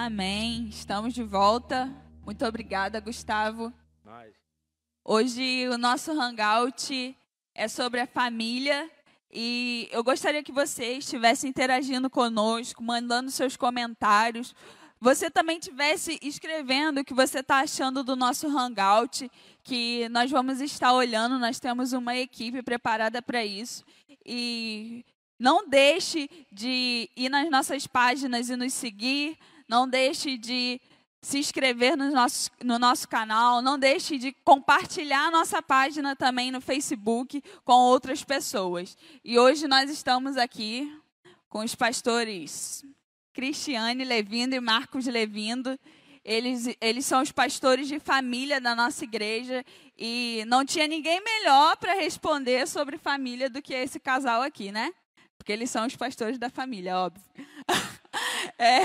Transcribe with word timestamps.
Amém. 0.00 0.68
Estamos 0.68 1.12
de 1.12 1.24
volta. 1.24 1.92
Muito 2.24 2.46
obrigada, 2.46 3.00
Gustavo. 3.00 3.72
Hoje 5.04 5.68
o 5.68 5.76
nosso 5.76 6.12
hangout 6.12 7.16
é 7.52 7.66
sobre 7.66 7.98
a 7.98 8.06
família 8.06 8.88
e 9.28 9.88
eu 9.90 10.04
gostaria 10.04 10.40
que 10.40 10.52
você 10.52 10.98
estivesse 10.98 11.48
interagindo 11.48 12.08
conosco, 12.08 12.80
mandando 12.80 13.28
seus 13.32 13.56
comentários. 13.56 14.54
Você 15.00 15.28
também 15.32 15.58
estivesse 15.58 16.16
escrevendo 16.22 17.00
o 17.00 17.04
que 17.04 17.12
você 17.12 17.40
está 17.40 17.58
achando 17.58 18.04
do 18.04 18.14
nosso 18.14 18.46
hangout, 18.46 19.28
que 19.64 20.08
nós 20.10 20.30
vamos 20.30 20.60
estar 20.60 20.92
olhando. 20.92 21.40
Nós 21.40 21.58
temos 21.58 21.92
uma 21.92 22.16
equipe 22.16 22.62
preparada 22.62 23.20
para 23.20 23.44
isso. 23.44 23.84
E 24.24 25.04
não 25.36 25.68
deixe 25.68 26.30
de 26.52 27.10
ir 27.16 27.28
nas 27.28 27.50
nossas 27.50 27.84
páginas 27.88 28.48
e 28.48 28.54
nos 28.54 28.72
seguir. 28.72 29.36
Não 29.68 29.86
deixe 29.86 30.38
de 30.38 30.80
se 31.20 31.38
inscrever 31.38 31.96
no 31.96 32.10
nosso, 32.10 32.50
no 32.64 32.78
nosso 32.78 33.08
canal. 33.08 33.60
Não 33.60 33.78
deixe 33.78 34.18
de 34.18 34.32
compartilhar 34.44 35.30
nossa 35.30 35.60
página 35.60 36.16
também 36.16 36.50
no 36.50 36.60
Facebook 36.60 37.42
com 37.64 37.74
outras 37.74 38.24
pessoas. 38.24 38.96
E 39.24 39.38
hoje 39.38 39.68
nós 39.68 39.90
estamos 39.90 40.36
aqui 40.36 40.90
com 41.48 41.60
os 41.60 41.74
pastores 41.74 42.84
Cristiane 43.32 44.04
Levindo 44.04 44.54
e 44.54 44.60
Marcos 44.60 45.06
Levindo. 45.06 45.78
Eles, 46.24 46.74
eles 46.80 47.06
são 47.06 47.22
os 47.22 47.32
pastores 47.32 47.88
de 47.88 47.98
família 47.98 48.60
da 48.60 48.74
nossa 48.74 49.04
igreja 49.04 49.64
e 49.96 50.44
não 50.46 50.64
tinha 50.64 50.86
ninguém 50.86 51.22
melhor 51.22 51.76
para 51.76 51.94
responder 51.94 52.66
sobre 52.66 52.98
família 52.98 53.48
do 53.48 53.62
que 53.62 53.72
esse 53.72 53.98
casal 53.98 54.42
aqui, 54.42 54.70
né? 54.70 54.92
Porque 55.38 55.52
eles 55.52 55.70
são 55.70 55.86
os 55.86 55.96
pastores 55.96 56.38
da 56.38 56.50
família, 56.50 56.98
óbvio. 56.98 57.22
É. 58.58 58.80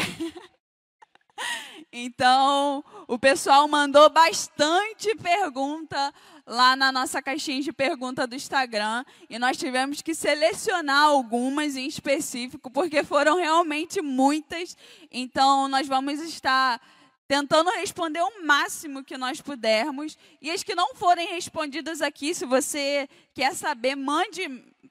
Então, 1.95 2.83
o 3.08 3.19
pessoal 3.19 3.67
mandou 3.67 4.09
bastante 4.09 5.13
pergunta 5.13 6.11
lá 6.44 6.75
na 6.75 6.91
nossa 6.91 7.22
caixinha 7.22 7.61
de 7.61 7.72
pergunta 7.72 8.25
do 8.25 8.36
Instagram 8.36 9.05
e 9.30 9.38
nós 9.38 9.58
tivemos 9.58 10.02
que 10.02 10.16
selecionar 10.16 11.03
algumas 11.03 11.75
em 11.75 11.86
específico 11.86 12.71
porque 12.71 13.03
foram 13.03 13.36
realmente 13.36 14.02
muitas. 14.02 14.75
Então, 15.11 15.67
nós 15.67 15.88
vamos 15.88 16.19
estar 16.19 16.81
tentando 17.27 17.69
responder 17.69 18.21
o 18.21 18.44
máximo 18.44 19.03
que 19.03 19.16
nós 19.16 19.39
pudermos. 19.39 20.17
E 20.41 20.49
as 20.49 20.64
que 20.64 20.73
não 20.73 20.95
forem 20.95 21.27
respondidas 21.27 22.02
aqui, 22.02 22.33
se 22.33 22.44
você 22.44 23.08
quer 23.36 23.53
saber, 23.53 23.95
mande 23.95 24.41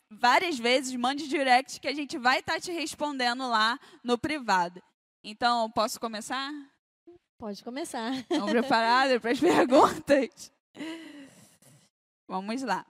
várias 0.08 0.56
vezes, 0.56 0.94
mande 0.94 1.26
direct 1.26 1.80
que 1.80 1.88
a 1.88 1.94
gente 1.94 2.16
vai 2.16 2.38
estar 2.38 2.60
te 2.60 2.70
respondendo 2.70 3.48
lá 3.48 3.76
no 4.04 4.16
privado. 4.16 4.80
Então, 5.24 5.68
posso 5.72 5.98
começar? 5.98 6.71
Pode 7.42 7.64
começar. 7.64 8.14
Estão 8.14 8.46
preparados 8.46 9.18
para 9.18 9.32
as 9.32 9.40
perguntas? 9.40 10.52
Vamos 12.28 12.62
lá. 12.62 12.86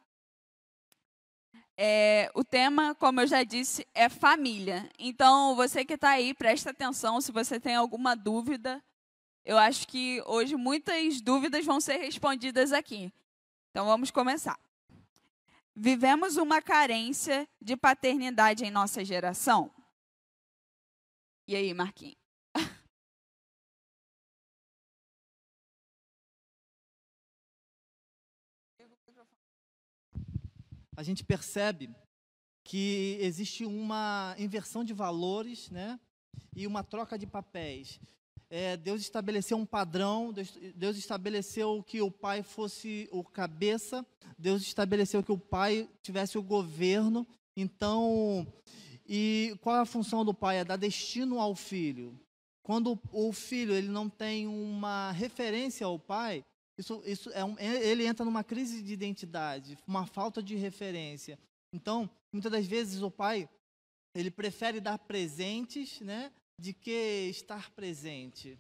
É, 1.75 2.31
o 2.35 2.45
tema, 2.45 2.95
como 2.97 3.23
eu 3.23 3.27
já 3.27 3.45
disse, 3.45 3.89
é 3.95 4.11
família. 4.11 4.91
Então, 4.99 5.57
você 5.57 5.87
que 5.87 5.95
está 5.95 6.11
aí, 6.11 6.35
presta 6.35 6.69
atenção 6.69 7.19
se 7.19 7.33
você 7.33 7.59
tem 7.59 7.75
alguma 7.75 8.15
dúvida. 8.15 8.85
Eu 9.43 9.57
acho 9.57 9.89
que 9.89 10.23
hoje 10.27 10.55
muitas 10.55 11.23
dúvidas 11.23 11.65
vão 11.65 11.81
ser 11.81 11.97
respondidas 11.97 12.75
aqui. 12.75 13.11
Então, 13.71 13.87
vamos 13.87 14.11
começar. 14.11 14.61
Vivemos 15.75 16.37
uma 16.37 16.61
carência 16.61 17.49
de 17.59 17.75
paternidade 17.75 18.67
em 18.67 18.71
nossa 18.71 19.03
geração? 19.03 19.71
E 21.49 21.57
aí, 21.57 21.73
Marquinhos? 21.73 22.22
A 30.97 31.03
gente 31.03 31.25
percebe 31.25 31.91
que 32.65 33.19
existe 33.21 33.65
uma 33.65 34.35
inversão 34.39 34.85
de 34.85 34.93
valores, 34.93 35.71
né? 35.71 35.99
E 36.55 36.67
uma 36.67 36.85
troca 36.85 37.19
de 37.19 37.27
papéis. 37.27 38.01
É, 38.49 38.77
Deus 38.77 39.01
estabeleceu 39.01 39.57
um 39.57 39.65
padrão, 39.65 40.33
Deus, 40.33 40.53
Deus, 40.75 40.97
estabeleceu 40.99 41.83
que 41.83 42.03
o 42.03 42.11
pai 42.11 42.43
fosse 42.43 43.09
o 43.11 43.25
cabeça, 43.25 44.05
Deus 44.39 44.61
estabeleceu 44.63 45.23
que 45.23 45.33
o 45.33 45.39
pai 45.39 45.89
tivesse 46.03 46.37
o 46.37 46.43
governo. 46.43 47.27
Então, 47.57 48.47
e 49.09 49.57
qual 49.63 49.77
é 49.77 49.81
a 49.81 49.87
função 49.87 50.25
do 50.25 50.35
pai? 50.35 50.59
É 50.59 50.65
dar 50.65 50.77
destino 50.77 51.41
ao 51.41 51.55
filho. 51.55 52.19
Quando 52.63 53.01
o 53.11 53.33
filho 53.33 53.75
ele 53.75 53.89
não 53.89 54.09
tem 54.09 54.47
uma 54.47 55.13
referência 55.13 55.87
ao 55.87 55.99
pai, 55.99 56.45
isso, 56.79 57.03
isso 57.05 57.31
é 57.31 57.45
um, 57.45 57.59
ele 57.59 58.07
entra 58.07 58.25
numa 58.25 58.43
crise 58.43 58.83
de 58.83 58.93
identidade, 58.93 59.79
uma 59.87 60.07
falta 60.07 60.43
de 60.43 60.55
referência. 60.57 61.39
Então, 61.73 62.09
muitas 62.33 62.51
das 62.51 62.67
vezes 62.67 63.03
o 63.03 63.11
pai 63.11 63.49
ele 64.15 64.31
prefere 64.31 64.81
dar 64.81 64.99
presentes, 64.99 66.01
né, 66.01 66.33
de 66.59 66.73
que 66.73 67.29
estar 67.31 67.71
presente. 67.71 68.59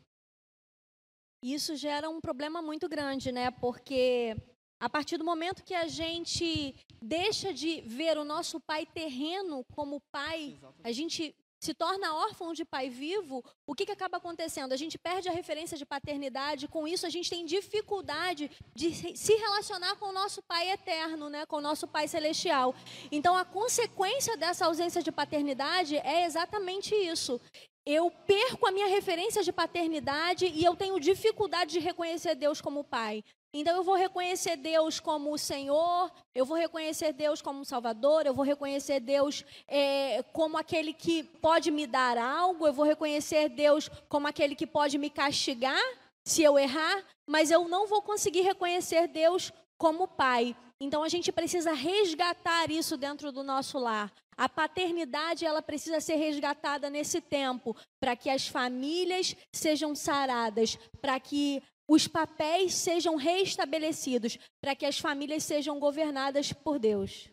Isso 1.43 1.77
gera 1.77 2.09
um 2.09 2.21
problema 2.21 2.63
muito 2.63 2.89
grande, 2.89 3.33
né? 3.33 3.51
Porque 3.51 4.37
a 4.81 4.89
partir 4.89 5.17
do 5.19 5.25
momento 5.25 5.65
que 5.65 5.75
a 5.75 5.89
gente 5.89 6.75
deixa 7.01 7.53
de 7.53 7.81
ver 7.83 8.17
o 8.17 8.25
nosso 8.25 8.61
pai 8.61 8.87
terreno 8.87 9.65
como 9.73 10.01
pai, 10.13 10.59
a 10.85 10.93
gente 10.93 11.35
se 11.63 11.73
torna 11.73 12.13
órfão 12.17 12.53
de 12.53 12.65
pai 12.65 12.91
vivo, 12.91 13.45
o 13.65 13.73
que, 13.73 13.87
que 13.87 13.93
acaba 13.93 14.17
acontecendo? 14.17 14.73
A 14.73 14.77
gente 14.77 14.99
perde 14.99 15.29
a 15.29 15.33
referência 15.33 15.79
de 15.79 15.87
paternidade, 15.87 16.67
com 16.67 16.89
isso 16.89 17.07
a 17.07 17.09
gente 17.09 17.31
tem 17.31 17.47
dificuldade 17.47 18.51
de 18.75 18.93
se 19.17 19.35
relacionar 19.37 19.95
com 19.95 20.07
o 20.07 20.13
nosso 20.13 20.43
pai 20.43 20.73
eterno, 20.73 21.31
né? 21.31 21.47
com 21.47 21.59
o 21.59 21.61
nosso 21.61 21.87
pai 21.87 22.09
celestial. 22.09 22.75
Então 23.13 23.37
a 23.37 23.45
consequência 23.45 24.37
dessa 24.37 24.67
ausência 24.67 25.01
de 25.05 25.13
paternidade 25.13 25.97
é 25.99 26.25
exatamente 26.25 26.97
isso. 26.97 27.41
Eu 27.87 28.11
perco 28.11 28.67
a 28.67 28.73
minha 28.73 28.89
referência 28.89 29.45
de 29.45 29.53
paternidade 29.53 30.47
e 30.47 30.65
eu 30.65 30.75
tenho 30.75 30.99
dificuldade 30.99 31.75
de 31.75 31.79
reconhecer 31.79 32.35
Deus 32.35 32.61
como 32.61 32.83
pai. 32.83 33.23
Então 33.55 33.77
eu 33.77 33.83
vou 33.83 33.95
reconhecer 33.95 34.57
Deus 34.57 34.99
como 34.99 35.31
o 35.31 35.39
Senhor, 35.39 36.11
eu 36.35 36.47
vou 36.47 36.57
reconhecer 36.57 37.13
Deus 37.13 37.43
como 37.43 37.67
Salvador, 37.67 38.25
eu 38.25 38.33
vou 38.33 38.45
reconhecer 38.45 38.99
Deus 38.99 39.45
é, 39.69 40.23
como 40.33 40.57
aquele 40.57 40.95
que 40.95 41.23
pode 41.23 41.71
me 41.71 41.87
dar 41.87 42.17
algo, 42.17 42.67
eu 42.67 42.73
vou 42.73 42.87
reconhecer 42.87 43.51
Deus 43.51 43.91
como 44.09 44.27
aquele 44.27 44.55
que 44.55 44.67
pode 44.67 44.97
me 44.97 45.11
castigar 45.11 45.83
se 46.25 46.43
eu 46.43 46.59
errar, 46.59 47.05
mas 47.27 47.51
eu 47.51 47.69
não 47.69 47.87
vou 47.87 48.01
conseguir 48.01 48.41
reconhecer 48.41 49.07
Deus 49.09 49.53
como 49.77 50.09
Pai. 50.09 50.57
Então 50.81 51.03
a 51.03 51.09
gente 51.09 51.31
precisa 51.31 51.73
resgatar 51.73 52.71
isso 52.71 52.97
dentro 52.97 53.31
do 53.31 53.43
nosso 53.43 53.79
lar. 53.79 54.11
A 54.37 54.49
paternidade 54.49 55.45
ela 55.45 55.61
precisa 55.61 56.01
ser 56.01 56.17
resgatada 56.17 56.89
nesse 56.89 57.21
tempo 57.21 57.77
para 58.01 58.17
que 58.17 58.31
as 58.31 58.49
famílias 58.49 59.37
sejam 59.53 59.95
saradas, 59.95 60.79
para 61.01 61.21
que 61.21 61.63
os 61.93 62.09
papéis 62.09 62.73
sejam 62.75 63.17
restabelecidos, 63.17 64.39
para 64.63 64.75
que 64.75 64.87
as 64.87 64.99
famílias 64.99 65.45
sejam 65.45 65.79
governadas 65.79 66.51
por 66.51 66.79
Deus. 66.79 67.29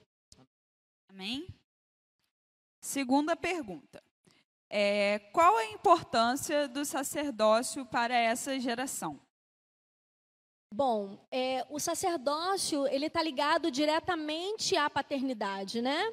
Amém? 1.09 1.47
Segunda 2.81 3.37
pergunta. 3.37 4.03
É, 4.69 5.19
qual 5.31 5.55
a 5.55 5.65
importância 5.67 6.67
do 6.67 6.83
sacerdócio 6.83 7.85
para 7.85 8.13
essa 8.13 8.59
geração? 8.59 9.17
Bom, 10.73 11.25
é, 11.31 11.65
o 11.69 11.79
sacerdócio 11.79 12.85
ele 12.87 13.05
está 13.05 13.23
ligado 13.23 13.71
diretamente 13.71 14.75
à 14.75 14.89
paternidade, 14.89 15.81
né? 15.81 16.11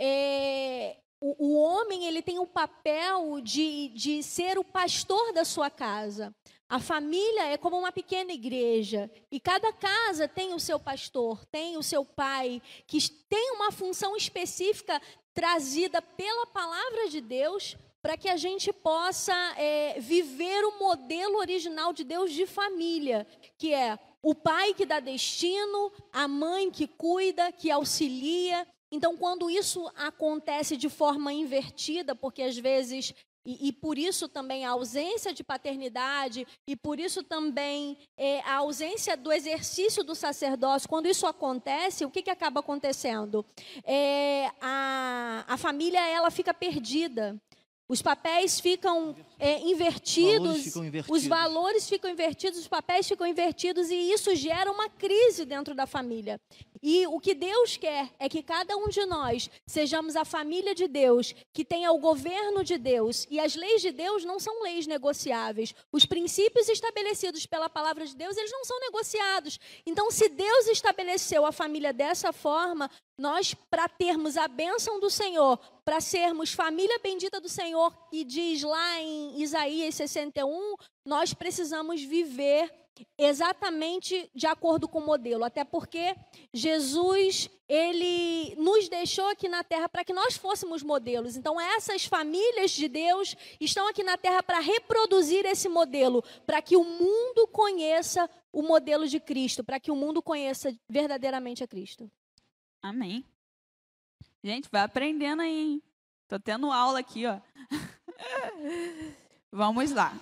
É, 0.00 0.98
o, 1.20 1.48
o, 1.48 1.56
homem 1.56 2.06
ele 2.06 2.22
tem 2.22 2.38
o 2.38 2.46
papel 2.46 3.40
de, 3.40 3.88
de 3.88 4.22
ser 4.22 4.56
o 4.56 4.64
pastor 4.64 5.32
da 5.32 5.44
sua 5.44 5.68
casa. 5.68 6.32
A 6.72 6.78
família 6.78 7.48
é 7.48 7.58
como 7.58 7.76
uma 7.78 7.92
pequena 7.92 8.32
igreja 8.32 9.10
e 9.30 9.38
cada 9.38 9.74
casa 9.74 10.26
tem 10.26 10.54
o 10.54 10.58
seu 10.58 10.80
pastor, 10.80 11.44
tem 11.44 11.76
o 11.76 11.82
seu 11.82 12.02
pai, 12.02 12.62
que 12.86 12.98
tem 13.28 13.50
uma 13.50 13.70
função 13.70 14.16
específica 14.16 14.98
trazida 15.34 16.00
pela 16.00 16.46
palavra 16.46 17.10
de 17.10 17.20
Deus 17.20 17.76
para 18.00 18.16
que 18.16 18.26
a 18.26 18.38
gente 18.38 18.72
possa 18.72 19.34
é, 19.58 20.00
viver 20.00 20.64
o 20.64 20.78
modelo 20.78 21.36
original 21.40 21.92
de 21.92 22.04
Deus 22.04 22.32
de 22.32 22.46
família, 22.46 23.26
que 23.58 23.74
é 23.74 23.98
o 24.22 24.34
pai 24.34 24.72
que 24.72 24.86
dá 24.86 24.98
destino, 24.98 25.92
a 26.10 26.26
mãe 26.26 26.70
que 26.70 26.88
cuida, 26.88 27.52
que 27.52 27.70
auxilia. 27.70 28.66
Então, 28.90 29.14
quando 29.14 29.50
isso 29.50 29.92
acontece 29.94 30.78
de 30.78 30.88
forma 30.88 31.34
invertida, 31.34 32.14
porque 32.14 32.40
às 32.40 32.56
vezes 32.56 33.12
e, 33.44 33.68
e, 33.68 33.72
por 33.72 33.98
isso 33.98 34.28
também 34.28 34.64
a 34.64 34.70
ausência 34.70 35.32
de 35.32 35.42
paternidade, 35.42 36.46
e 36.66 36.76
por 36.76 37.00
isso 37.00 37.22
também 37.22 37.98
é, 38.16 38.40
a 38.42 38.56
ausência 38.56 39.16
do 39.16 39.32
exercício 39.32 40.04
do 40.04 40.14
sacerdócio. 40.14 40.88
Quando 40.88 41.06
isso 41.06 41.26
acontece, 41.26 42.04
o 42.04 42.10
que, 42.10 42.22
que 42.22 42.30
acaba 42.30 42.60
acontecendo? 42.60 43.44
É, 43.84 44.50
a, 44.60 45.44
a 45.48 45.56
família 45.56 46.00
ela 46.08 46.30
fica 46.30 46.54
perdida. 46.54 47.40
Os 47.88 48.00
papéis 48.00 48.60
ficam, 48.60 49.14
é, 49.42 49.58
invertidos, 49.58 50.40
valores 50.40 50.76
invertidos, 50.76 51.08
os 51.08 51.26
valores 51.26 51.88
ficam 51.88 52.08
invertidos, 52.08 52.60
os 52.60 52.68
papéis 52.68 53.08
ficam 53.08 53.26
invertidos 53.26 53.90
e 53.90 53.96
isso 54.12 54.32
gera 54.36 54.70
uma 54.70 54.88
crise 54.88 55.44
dentro 55.44 55.74
da 55.74 55.84
família. 55.84 56.40
E 56.80 57.06
o 57.08 57.18
que 57.18 57.34
Deus 57.34 57.76
quer 57.76 58.10
é 58.20 58.28
que 58.28 58.42
cada 58.42 58.76
um 58.76 58.88
de 58.88 59.04
nós 59.06 59.50
sejamos 59.66 60.14
a 60.14 60.24
família 60.24 60.74
de 60.74 60.86
Deus, 60.86 61.32
que 61.52 61.64
tenha 61.64 61.92
o 61.92 61.98
governo 61.98 62.64
de 62.64 62.76
Deus. 62.76 63.24
E 63.30 63.38
as 63.38 63.54
leis 63.54 63.82
de 63.82 63.92
Deus 63.92 64.24
não 64.24 64.40
são 64.40 64.62
leis 64.64 64.86
negociáveis. 64.86 65.74
Os 65.92 66.04
princípios 66.04 66.68
estabelecidos 66.68 67.46
pela 67.46 67.68
palavra 67.68 68.04
de 68.04 68.16
Deus, 68.16 68.36
eles 68.36 68.50
não 68.50 68.64
são 68.64 68.78
negociados. 68.80 69.60
Então, 69.86 70.10
se 70.10 70.28
Deus 70.28 70.66
estabeleceu 70.66 71.46
a 71.46 71.52
família 71.52 71.92
dessa 71.92 72.32
forma, 72.32 72.90
nós, 73.16 73.54
para 73.54 73.88
termos 73.88 74.36
a 74.36 74.48
bênção 74.48 74.98
do 74.98 75.08
Senhor, 75.08 75.56
para 75.84 76.00
sermos 76.00 76.52
família 76.52 76.98
bendita 77.00 77.40
do 77.40 77.48
Senhor, 77.48 77.92
que 78.08 78.24
diz 78.24 78.62
lá 78.62 79.00
em 79.00 79.31
Isaías 79.36 79.94
61, 79.94 80.76
nós 81.04 81.32
precisamos 81.34 82.02
viver 82.02 82.72
exatamente 83.16 84.30
de 84.34 84.46
acordo 84.46 84.88
com 84.88 84.98
o 84.98 85.06
modelo, 85.06 85.44
até 85.44 85.64
porque 85.64 86.14
Jesus, 86.52 87.48
ele 87.68 88.54
nos 88.56 88.88
deixou 88.88 89.26
aqui 89.28 89.48
na 89.48 89.64
terra 89.64 89.88
para 89.88 90.04
que 90.04 90.12
nós 90.12 90.36
fôssemos 90.36 90.82
modelos. 90.82 91.36
Então 91.36 91.60
essas 91.60 92.04
famílias 92.04 92.70
de 92.70 92.88
Deus 92.88 93.34
estão 93.60 93.88
aqui 93.88 94.02
na 94.02 94.16
terra 94.16 94.42
para 94.42 94.60
reproduzir 94.60 95.44
esse 95.46 95.68
modelo, 95.68 96.22
para 96.46 96.60
que 96.60 96.76
o 96.76 96.84
mundo 96.84 97.46
conheça 97.48 98.28
o 98.52 98.62
modelo 98.62 99.08
de 99.08 99.18
Cristo, 99.18 99.64
para 99.64 99.80
que 99.80 99.90
o 99.90 99.96
mundo 99.96 100.22
conheça 100.22 100.76
verdadeiramente 100.88 101.64
a 101.64 101.68
Cristo. 101.68 102.10
Amém. 102.82 103.24
Gente, 104.44 104.68
vai 104.70 104.82
aprendendo 104.82 105.42
aí, 105.42 105.58
hein? 105.58 105.82
Tô 106.28 106.38
tendo 106.38 106.70
aula 106.70 106.98
aqui, 106.98 107.24
ó. 107.26 107.40
Vamos 109.52 109.92
lá 109.92 110.12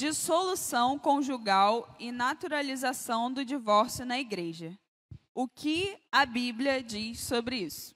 dissolução 0.00 0.98
conjugal 0.98 1.94
e 1.98 2.10
naturalização 2.10 3.30
do 3.30 3.44
divórcio 3.44 4.06
na 4.06 4.18
igreja. 4.18 4.78
O 5.34 5.46
que 5.46 5.94
a 6.10 6.24
Bíblia 6.24 6.82
diz 6.82 7.20
sobre 7.20 7.56
isso? 7.56 7.94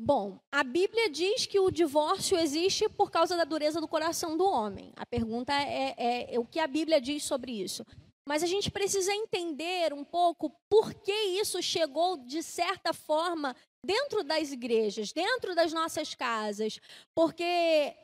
Bom, 0.00 0.40
a 0.50 0.64
Bíblia 0.64 1.08
diz 1.08 1.46
que 1.46 1.60
o 1.60 1.70
divórcio 1.70 2.36
existe 2.36 2.88
por 2.88 3.08
causa 3.08 3.36
da 3.36 3.44
dureza 3.44 3.80
do 3.80 3.86
coração 3.86 4.36
do 4.36 4.44
homem. 4.44 4.92
A 4.96 5.06
pergunta 5.06 5.52
é, 5.52 5.94
é, 5.96 6.34
é 6.34 6.40
o 6.40 6.44
que 6.44 6.58
a 6.58 6.66
Bíblia 6.66 7.00
diz 7.00 7.22
sobre 7.22 7.52
isso. 7.52 7.86
Mas 8.26 8.42
a 8.42 8.46
gente 8.46 8.68
precisa 8.68 9.12
entender 9.14 9.92
um 9.92 10.04
pouco 10.04 10.50
por 10.68 10.92
que 10.92 11.12
isso 11.12 11.62
chegou, 11.62 12.16
de 12.16 12.42
certa 12.42 12.92
forma, 12.92 13.54
dentro 13.84 14.22
das 14.22 14.52
igrejas, 14.52 15.12
dentro 15.12 15.54
das 15.54 15.72
nossas 15.72 16.14
casas. 16.14 16.78
Porque 17.14 17.94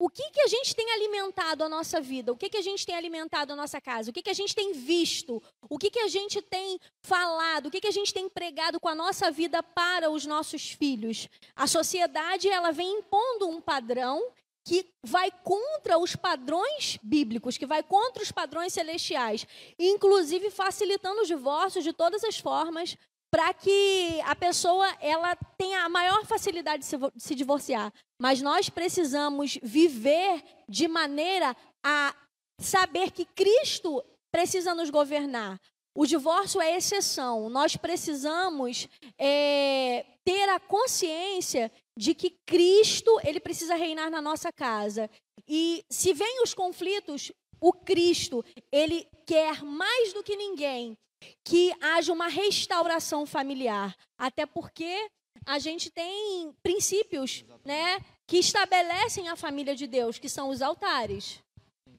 o 0.00 0.08
que, 0.08 0.30
que 0.30 0.40
a 0.40 0.46
gente 0.46 0.76
tem 0.76 0.88
alimentado 0.92 1.64
a 1.64 1.68
nossa 1.68 2.00
vida? 2.00 2.32
O 2.32 2.36
que, 2.36 2.48
que 2.48 2.56
a 2.56 2.62
gente 2.62 2.86
tem 2.86 2.94
alimentado 2.94 3.52
a 3.52 3.56
nossa 3.56 3.80
casa? 3.80 4.10
O 4.10 4.12
que, 4.12 4.22
que 4.22 4.30
a 4.30 4.34
gente 4.34 4.54
tem 4.54 4.72
visto? 4.72 5.42
O 5.68 5.76
que, 5.76 5.90
que 5.90 5.98
a 5.98 6.08
gente 6.08 6.40
tem 6.40 6.78
falado? 7.02 7.66
O 7.66 7.70
que, 7.70 7.80
que 7.80 7.88
a 7.88 7.92
gente 7.92 8.14
tem 8.14 8.28
pregado 8.28 8.78
com 8.78 8.88
a 8.88 8.94
nossa 8.94 9.28
vida 9.30 9.60
para 9.60 10.08
os 10.08 10.24
nossos 10.24 10.70
filhos? 10.70 11.28
A 11.56 11.66
sociedade 11.66 12.48
ela 12.48 12.70
vem 12.70 12.98
impondo 12.98 13.48
um 13.48 13.60
padrão 13.60 14.22
que 14.64 14.86
vai 15.02 15.32
contra 15.42 15.98
os 15.98 16.14
padrões 16.14 16.98
bíblicos, 17.02 17.56
que 17.56 17.66
vai 17.66 17.82
contra 17.82 18.22
os 18.22 18.30
padrões 18.30 18.74
celestiais, 18.74 19.46
inclusive 19.78 20.50
facilitando 20.50 21.22
os 21.22 21.26
divórcios 21.26 21.82
de 21.82 21.92
todas 21.92 22.22
as 22.22 22.38
formas, 22.38 22.94
para 23.30 23.52
que 23.52 24.20
a 24.22 24.34
pessoa 24.34 24.86
ela 25.00 25.36
tenha 25.56 25.84
a 25.84 25.88
maior 25.88 26.24
facilidade 26.24 26.82
de 26.82 27.22
se, 27.22 27.34
divorciar. 27.34 27.92
Mas 28.20 28.40
nós 28.40 28.68
precisamos 28.68 29.58
viver 29.62 30.42
de 30.68 30.88
maneira 30.88 31.56
a 31.84 32.14
saber 32.60 33.10
que 33.10 33.24
Cristo 33.24 34.02
precisa 34.30 34.74
nos 34.74 34.90
governar. 34.90 35.60
O 35.94 36.06
divórcio 36.06 36.60
é 36.60 36.76
exceção. 36.76 37.50
Nós 37.50 37.76
precisamos 37.76 38.88
é, 39.18 40.06
ter 40.24 40.48
a 40.48 40.60
consciência 40.60 41.70
de 41.96 42.14
que 42.14 42.36
Cristo 42.46 43.20
ele 43.24 43.40
precisa 43.40 43.74
reinar 43.74 44.10
na 44.10 44.22
nossa 44.22 44.52
casa. 44.52 45.10
E 45.46 45.84
se 45.90 46.12
vem 46.14 46.42
os 46.42 46.54
conflitos, 46.54 47.32
o 47.60 47.72
Cristo 47.72 48.44
ele 48.70 49.06
quer 49.26 49.62
mais 49.62 50.12
do 50.12 50.22
que 50.22 50.36
ninguém 50.36 50.96
que 51.44 51.72
haja 51.80 52.12
uma 52.12 52.28
restauração 52.28 53.26
familiar, 53.26 53.96
até 54.16 54.46
porque 54.46 55.10
a 55.44 55.58
gente 55.58 55.90
tem 55.90 56.52
princípios, 56.62 57.44
né, 57.64 58.00
que 58.26 58.36
estabelecem 58.38 59.28
a 59.28 59.36
família 59.36 59.74
de 59.74 59.86
Deus, 59.86 60.18
que 60.18 60.28
são 60.28 60.50
os 60.50 60.60
altares. 60.60 61.42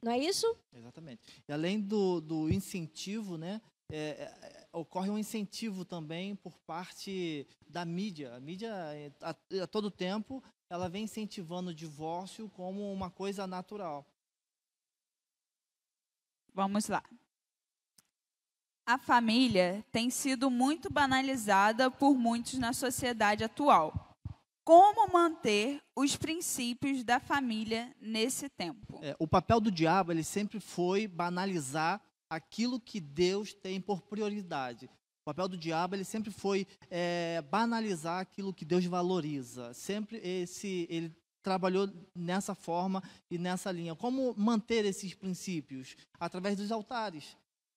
Não 0.02 0.12
é 0.12 0.18
isso? 0.18 0.46
Exatamente. 0.72 1.22
E 1.48 1.52
além 1.52 1.80
do, 1.80 2.20
do 2.20 2.48
incentivo, 2.48 3.36
né, 3.36 3.60
é, 3.90 3.98
é, 3.98 4.68
ocorre 4.72 5.10
um 5.10 5.18
incentivo 5.18 5.84
também 5.84 6.36
por 6.36 6.56
parte 6.60 7.46
da 7.68 7.84
mídia. 7.84 8.34
A 8.34 8.40
mídia, 8.40 8.72
a, 9.20 9.34
a 9.62 9.66
todo 9.66 9.90
tempo, 9.90 10.42
ela 10.70 10.88
vem 10.88 11.04
incentivando 11.04 11.70
o 11.70 11.74
divórcio 11.74 12.48
como 12.50 12.92
uma 12.92 13.10
coisa 13.10 13.46
natural. 13.46 14.06
Vamos 16.54 16.88
lá 16.88 17.02
a 18.86 18.98
família 18.98 19.84
tem 19.92 20.10
sido 20.10 20.50
muito 20.50 20.90
banalizada 20.90 21.90
por 21.90 22.14
muitos 22.16 22.54
na 22.54 22.72
sociedade 22.72 23.44
atual. 23.44 24.16
Como 24.64 25.12
manter 25.12 25.80
os 25.96 26.16
princípios 26.16 27.02
da 27.02 27.18
família 27.18 27.94
nesse 28.00 28.48
tempo? 28.48 29.00
É, 29.02 29.16
o 29.18 29.26
papel 29.26 29.60
do 29.60 29.70
diabo 29.70 30.12
ele 30.12 30.22
sempre 30.22 30.60
foi 30.60 31.08
banalizar 31.08 32.00
aquilo 32.28 32.78
que 32.78 33.00
Deus 33.00 33.52
tem 33.52 33.80
por 33.80 34.02
prioridade. 34.02 34.86
O 35.22 35.24
papel 35.24 35.48
do 35.48 35.56
diabo 35.56 35.94
ele 35.94 36.04
sempre 36.04 36.30
foi 36.30 36.66
é, 36.88 37.42
banalizar 37.50 38.20
aquilo 38.20 38.54
que 38.54 38.64
Deus 38.64 38.84
valoriza. 38.84 39.74
Sempre 39.74 40.18
esse 40.18 40.86
ele 40.88 41.14
trabalhou 41.42 41.88
nessa 42.14 42.54
forma 42.54 43.02
e 43.30 43.38
nessa 43.38 43.72
linha. 43.72 43.94
Como 43.94 44.34
manter 44.36 44.84
esses 44.84 45.14
princípios 45.14 45.96
através 46.18 46.56
dos 46.56 46.70
altares? 46.70 47.36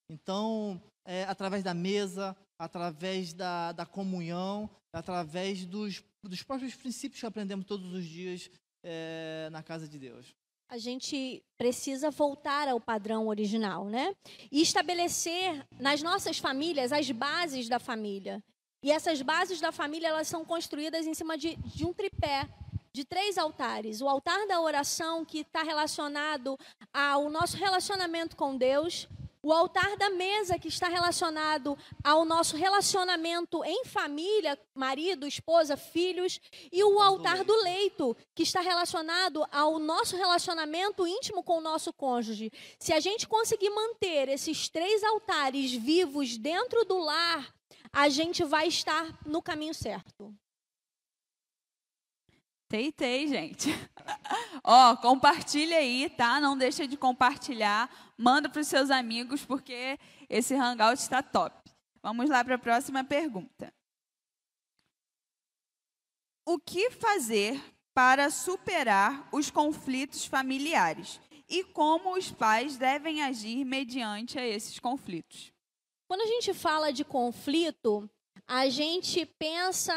Então, 0.10 0.82
é, 1.06 1.24
através 1.24 1.64
da 1.64 1.74
mesa, 1.74 2.36
através 2.58 3.34
da, 3.34 3.72
da 3.72 3.86
comunhão, 3.86 4.70
através 4.92 5.66
dos, 5.66 6.04
dos 6.24 6.44
próprios 6.44 6.76
princípios 6.76 7.20
que 7.20 7.26
aprendemos 7.26 7.66
todos 7.66 7.92
os 7.94 8.06
dias 8.06 8.50
é, 8.84 9.50
na 9.52 9.64
casa 9.64 9.88
de 9.88 9.98
Deus. 9.98 10.36
A 10.70 10.78
gente 10.78 11.44
precisa 11.58 12.10
voltar 12.10 12.68
ao 12.68 12.80
padrão 12.80 13.28
original, 13.28 13.90
né? 13.90 14.16
E 14.52 14.62
estabelecer 14.62 15.66
nas 15.80 16.02
nossas 16.02 16.40
famílias 16.40 16.92
as 16.92 17.10
bases 17.12 17.70
da 17.70 17.80
família. 17.80 18.44
E 18.84 18.92
essas 18.92 19.22
bases 19.22 19.62
da 19.62 19.72
família 19.72 20.08
elas 20.10 20.28
são 20.28 20.44
construídas 20.44 21.06
em 21.06 21.14
cima 21.14 21.38
de, 21.38 21.56
de 21.56 21.86
um 21.86 21.94
tripé, 21.94 22.50
de 22.94 23.06
três 23.06 23.38
altares. 23.38 24.02
O 24.02 24.10
altar 24.10 24.48
da 24.48 24.60
oração, 24.60 25.24
que 25.24 25.40
está 25.40 25.64
relacionado 25.64 26.58
ao 26.92 27.30
nosso 27.30 27.56
relacionamento 27.56 28.36
com 28.36 28.58
Deus, 28.58 29.08
o 29.44 29.52
altar 29.52 29.98
da 29.98 30.10
mesa, 30.10 30.58
que 30.58 30.70
está 30.70 30.88
relacionado 30.88 31.78
ao 32.02 32.24
nosso 32.24 32.56
relacionamento 32.56 33.62
em 33.66 33.84
família, 33.84 34.58
marido, 34.74 35.28
esposa, 35.28 35.76
filhos. 35.76 36.40
E 36.72 36.82
o 36.82 37.02
altar 37.02 37.44
do 37.44 37.54
leito, 37.62 38.16
que 38.34 38.44
está 38.44 38.62
relacionado 38.62 39.46
ao 39.52 39.78
nosso 39.78 40.16
relacionamento 40.16 41.06
íntimo 41.06 41.44
com 41.44 41.58
o 41.58 41.62
nosso 41.62 41.92
cônjuge. 41.92 42.50
Se 42.80 42.94
a 42.94 43.02
gente 43.02 43.28
conseguir 43.28 43.70
manter 43.70 44.30
esses 44.30 44.70
três 44.70 45.04
altares 45.04 45.74
vivos 45.74 46.38
dentro 46.38 46.86
do 46.86 46.98
lar, 47.00 47.54
a 47.92 48.08
gente 48.08 48.46
vai 48.46 48.70
estar 48.70 49.20
no 49.26 49.42
caminho 49.42 49.74
certo. 49.74 50.34
Teitei, 52.74 53.28
gente. 53.28 53.70
Ó, 54.64 54.96
compartilha 54.96 55.78
aí, 55.78 56.10
tá? 56.10 56.42
Não 56.42 56.58
deixa 56.58 56.88
de 56.88 56.98
compartilhar. 56.98 57.88
Manda 58.18 58.50
para 58.50 58.62
os 58.62 58.68
seus 58.68 58.90
amigos, 58.90 59.46
porque 59.46 59.98
esse 60.30 60.56
hangout 60.56 61.02
está 61.02 61.22
top. 61.24 61.72
Vamos 62.02 62.30
lá 62.30 62.44
para 62.44 62.56
a 62.56 62.60
próxima 62.60 63.04
pergunta. 63.04 63.74
O 66.46 66.60
que 66.60 66.92
fazer 66.92 67.62
para 67.94 68.30
superar 68.30 69.28
os 69.32 69.50
conflitos 69.50 70.26
familiares? 70.26 71.22
E 71.48 71.64
como 71.64 72.18
os 72.18 72.32
pais 72.32 72.78
devem 72.78 73.24
agir 73.24 73.64
mediante 73.64 74.38
a 74.38 74.46
esses 74.46 74.80
conflitos? 74.80 75.54
Quando 76.08 76.22
a 76.22 76.28
gente 76.28 76.54
fala 76.54 76.92
de 76.92 77.06
conflito, 77.06 78.10
a 78.46 78.68
gente 78.70 79.26
pensa 79.26 79.94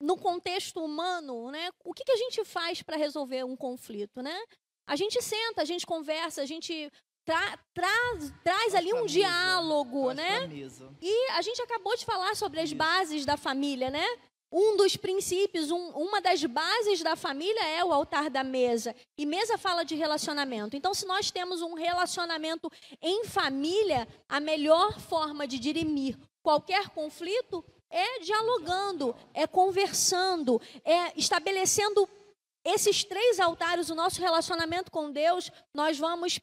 no 0.00 0.16
contexto 0.16 0.84
humano, 0.84 1.50
né, 1.50 1.70
o 1.84 1.92
que, 1.92 2.04
que 2.04 2.12
a 2.12 2.16
gente 2.16 2.44
faz 2.44 2.82
para 2.82 2.96
resolver 2.96 3.44
um 3.44 3.56
conflito, 3.56 4.22
né? 4.22 4.38
A 4.86 4.96
gente 4.96 5.20
senta, 5.22 5.62
a 5.62 5.64
gente 5.64 5.86
conversa, 5.86 6.42
a 6.42 6.46
gente 6.46 6.92
tra 7.24 7.58
traz, 7.74 8.32
traz 8.44 8.74
ali 8.74 8.92
um 8.92 9.04
diálogo, 9.04 10.12
né? 10.12 10.48
E 11.02 11.30
a 11.30 11.42
gente 11.42 11.60
acabou 11.60 11.96
de 11.96 12.04
falar 12.04 12.36
sobre 12.36 12.60
as 12.60 12.72
bases 12.72 13.26
da 13.26 13.36
família, 13.36 13.90
né? 13.90 14.06
um 14.50 14.76
dos 14.76 14.96
princípios, 14.96 15.70
um, 15.70 15.90
uma 15.90 16.20
das 16.20 16.44
bases 16.44 17.02
da 17.02 17.16
família 17.16 17.62
é 17.68 17.84
o 17.84 17.92
altar 17.92 18.30
da 18.30 18.44
mesa. 18.44 18.94
E 19.18 19.26
mesa 19.26 19.58
fala 19.58 19.84
de 19.84 19.94
relacionamento. 19.94 20.76
Então, 20.76 20.94
se 20.94 21.04
nós 21.04 21.30
temos 21.30 21.62
um 21.62 21.74
relacionamento 21.74 22.70
em 23.02 23.24
família, 23.24 24.06
a 24.28 24.38
melhor 24.38 24.98
forma 25.00 25.46
de 25.46 25.58
dirimir 25.58 26.16
qualquer 26.42 26.88
conflito 26.90 27.64
é 27.90 28.20
dialogando, 28.20 29.14
é 29.34 29.46
conversando, 29.46 30.60
é 30.84 31.12
estabelecendo 31.18 32.08
esses 32.66 33.04
três 33.04 33.38
altares, 33.38 33.90
o 33.90 33.94
nosso 33.94 34.20
relacionamento 34.20 34.90
com 34.90 35.10
Deus, 35.10 35.50
nós 35.74 35.98
vamos 35.98 36.40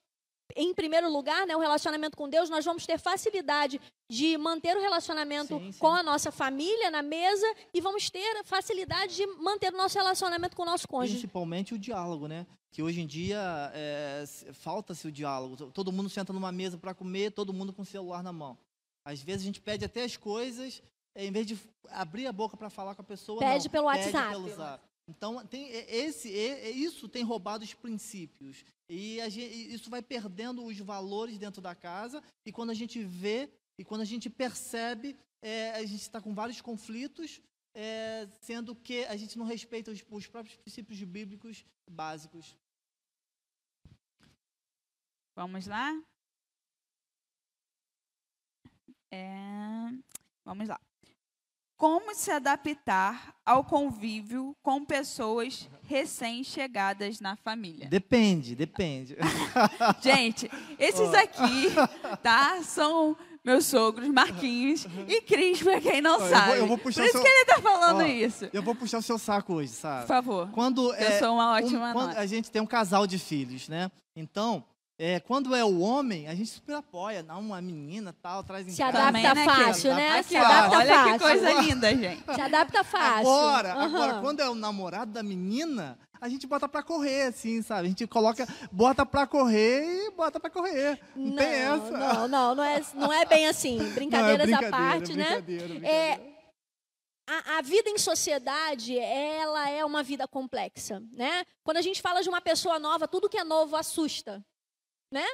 em 0.56 0.74
primeiro 0.74 1.12
lugar, 1.12 1.48
né, 1.48 1.56
o 1.56 1.60
relacionamento 1.60 2.15
com 2.15 2.30
Deus, 2.30 2.50
nós 2.50 2.63
vamos 2.63 2.86
ter 2.86 3.00
facilidade 3.00 3.82
de 4.10 4.38
manter 4.38 4.75
o 4.77 4.82
relacionamento 4.82 5.58
sim, 5.58 5.72
sim. 5.72 5.80
com 5.80 5.88
a 5.88 6.03
nossa 6.03 6.32
família 6.32 6.92
na 6.92 7.01
mesa 7.01 7.46
e 7.74 7.82
vamos 7.82 8.10
ter 8.10 8.44
facilidade 8.44 9.15
de 9.15 9.25
manter 9.25 9.74
o 9.74 9.77
nosso 9.77 9.98
relacionamento 9.98 10.56
com 10.56 10.63
o 10.63 10.65
nosso 10.65 10.88
cônjuge. 10.88 11.13
Principalmente 11.13 11.74
o 11.74 11.80
diálogo, 11.80 12.27
né? 12.27 12.46
Que 12.72 12.84
hoje 12.84 13.01
em 13.01 13.08
dia 13.08 13.72
é, 13.74 14.24
falta-se 14.53 15.08
o 15.08 15.12
diálogo. 15.12 15.72
Todo 15.72 15.92
mundo 15.92 16.10
senta 16.10 16.34
numa 16.34 16.51
mesa 16.51 16.77
para 16.77 16.94
comer, 16.94 17.32
todo 17.32 17.53
mundo 17.53 17.74
com 17.74 17.82
o 17.82 17.86
celular 17.86 18.22
na 18.22 18.34
mão. 18.34 18.58
Às 19.06 19.22
vezes 19.22 19.44
a 19.44 19.46
gente 19.46 19.62
pede 19.62 19.86
até 19.86 20.03
as 20.03 20.18
coisas, 20.18 20.82
em 21.15 21.32
vez 21.32 21.46
de 21.46 21.58
abrir 21.89 22.27
a 22.27 22.32
boca 22.32 22.56
para 22.56 22.70
falar 22.70 22.96
com 22.96 23.01
a 23.01 23.06
pessoa, 23.06 23.39
pede 23.39 23.65
não, 23.65 23.72
pelo 23.72 23.92
pede 23.92 24.06
WhatsApp. 24.06 24.30
Pelo 24.30 24.50
zap. 24.56 24.92
Então, 25.07 25.45
tem 25.45 25.69
esse, 25.69 26.29
isso 26.29 27.10
tem 27.10 27.24
roubado 27.24 27.63
os 27.63 27.74
princípios. 27.74 28.63
E 28.88 29.17
gente, 29.29 29.74
isso 29.74 29.89
vai 29.89 30.01
perdendo 30.01 30.63
os 30.63 30.77
valores 30.79 31.38
dentro 31.38 31.62
da 31.62 31.75
casa. 31.75 32.24
E 32.45 32.51
quando 32.51 32.69
a 32.69 32.74
gente 32.74 33.03
vê, 33.03 33.51
e 33.77 33.83
quando 33.83 34.01
a 34.01 34.05
gente 34.05 34.29
percebe, 34.29 35.17
é, 35.41 35.72
a 35.72 35.86
gente 35.86 36.01
está 36.01 36.22
com 36.22 36.33
vários 36.33 36.62
conflitos, 36.62 37.41
é, 37.74 38.27
sendo 38.41 38.75
que 38.75 39.03
a 39.05 39.17
gente 39.17 39.38
não 39.38 39.45
respeita 39.45 39.91
os, 39.91 40.03
os 40.10 40.27
próprios 40.27 40.55
princípios 40.57 41.03
bíblicos 41.03 41.65
básicos. 41.89 42.55
Vamos 45.36 45.65
lá? 45.67 45.91
É, 49.12 49.89
vamos 50.45 50.67
lá 50.67 50.79
como 51.77 52.13
se 52.15 52.32
adaptar 52.32 53.36
ao 53.46 53.63
convívio 53.63 54.56
com 54.62 54.86
pessoas 54.86 55.70
recém-chegadas 55.84 57.20
na 57.20 57.36
família. 57.36 57.88
Depende, 57.88 58.56
depende. 58.56 59.18
Gente, 60.01 60.50
esses 60.80 61.13
aqui, 61.13 61.70
tá, 62.22 62.62
são 62.63 63.18
meus 63.44 63.65
sogros, 63.65 64.08
Marquinhos 64.08 64.88
e 65.08 65.22
Cris, 65.22 65.62
pra 65.62 65.82
quem 65.82 66.01
não 66.01 66.18
sabe. 66.20 66.51
Eu 66.51 66.56
vou, 66.56 66.58
eu 66.58 66.68
vou 66.68 66.77
Por 66.77 66.89
isso 66.89 67.03
seu... 67.03 67.22
que 67.22 67.27
ele 67.27 67.46
tá 67.46 67.62
falando 67.62 68.01
Ó, 68.01 68.06
isso. 68.06 68.50
Eu 68.53 68.63
vou 68.63 68.74
puxar 68.74 69.00
o 69.00 69.01
seu 69.01 69.20
saco 69.20 69.56
hoje, 69.56 69.74
sabe? 69.74 70.01
Por 70.03 70.08
favor. 70.08 70.50
Quando, 70.51 70.94
eu 70.94 71.08
é, 71.08 71.20
sou 71.20 71.34
uma 71.34 71.51
ótima 71.51 71.89
um, 71.89 71.94
Quando 71.94 72.18
a 72.18 72.25
gente 72.25 72.50
tem 72.50 72.62
um 72.62 72.65
casal 72.65 73.06
de 73.06 73.20
filhos, 73.20 73.68
né? 73.68 73.92
Então, 74.15 74.63
é, 75.05 75.19
quando 75.19 75.53
é 75.53 75.65
o 75.65 75.81
homem, 75.81 76.29
a 76.29 76.33
gente 76.33 76.50
super 76.50 76.75
apoia. 76.75 77.22
Não, 77.22 77.41
uma 77.41 77.62
menina 77.62 78.15
tal, 78.22 78.41
traz 78.41 78.65
em 78.65 78.72
Se 78.72 78.81
adapta 78.81 79.07
Também, 79.07 79.24
né, 79.24 79.45
fácil, 79.45 79.93
né? 79.95 80.24
Se 80.24 80.38
adapta 80.38 80.77
Olha 80.77 80.95
fácil. 80.95 81.12
que 81.12 81.19
coisa 81.19 81.62
linda, 81.62 81.89
gente. 81.93 82.24
Se 82.33 82.39
adapta 82.39 82.83
fácil. 82.86 83.19
Agora, 83.19 83.75
uhum. 83.75 83.81
agora, 83.81 84.22
quando 84.22 84.39
é 84.39 84.50
o 84.50 84.55
namorado 84.55 85.12
da 85.12 85.22
menina, 85.22 86.00
a 86.22 86.29
gente 86.29 86.48
bota 86.48 86.69
pra 86.69 86.81
correr, 86.81 87.24
assim, 87.24 87.62
sabe? 87.62 87.88
A 87.88 87.89
gente 87.89 88.07
coloca, 88.07 88.48
bota 88.72 89.05
pra 89.05 89.27
correr 89.27 89.83
e 89.83 90.12
bota 90.12 90.39
pra 90.39 90.50
correr. 90.50 90.98
Não, 91.13 91.25
não 91.25 91.36
tem 91.36 91.48
essa. 91.48 91.91
Não, 91.91 92.27
não, 92.29 92.55
não 92.55 92.63
é, 92.63 92.81
não 92.93 93.12
é 93.12 93.25
bem 93.25 93.45
assim. 93.48 93.79
Brincadeiras 93.95 94.50
não, 94.50 94.57
é 94.57 94.65
à 94.65 94.69
parte, 94.69 95.17
né? 95.17 95.41
Brincadeira. 95.41 95.86
É, 95.86 96.33
a, 97.27 97.57
a, 97.57 97.62
vida 97.62 97.89
em 97.89 97.98
sociedade, 97.98 98.98
ela 98.98 99.69
é 99.69 99.83
uma 99.83 100.01
vida 100.01 100.25
complexa, 100.29 101.03
né? 101.12 101.43
Quando 101.62 101.75
a 101.75 101.81
gente 101.81 102.01
fala 102.01 102.22
de 102.22 102.29
uma 102.29 102.39
pessoa 102.39 102.79
nova, 102.79 103.05
tudo 103.05 103.27
que 103.27 103.38
é 103.38 103.43
novo 103.43 103.75
assusta 103.75 104.41
né? 105.13 105.25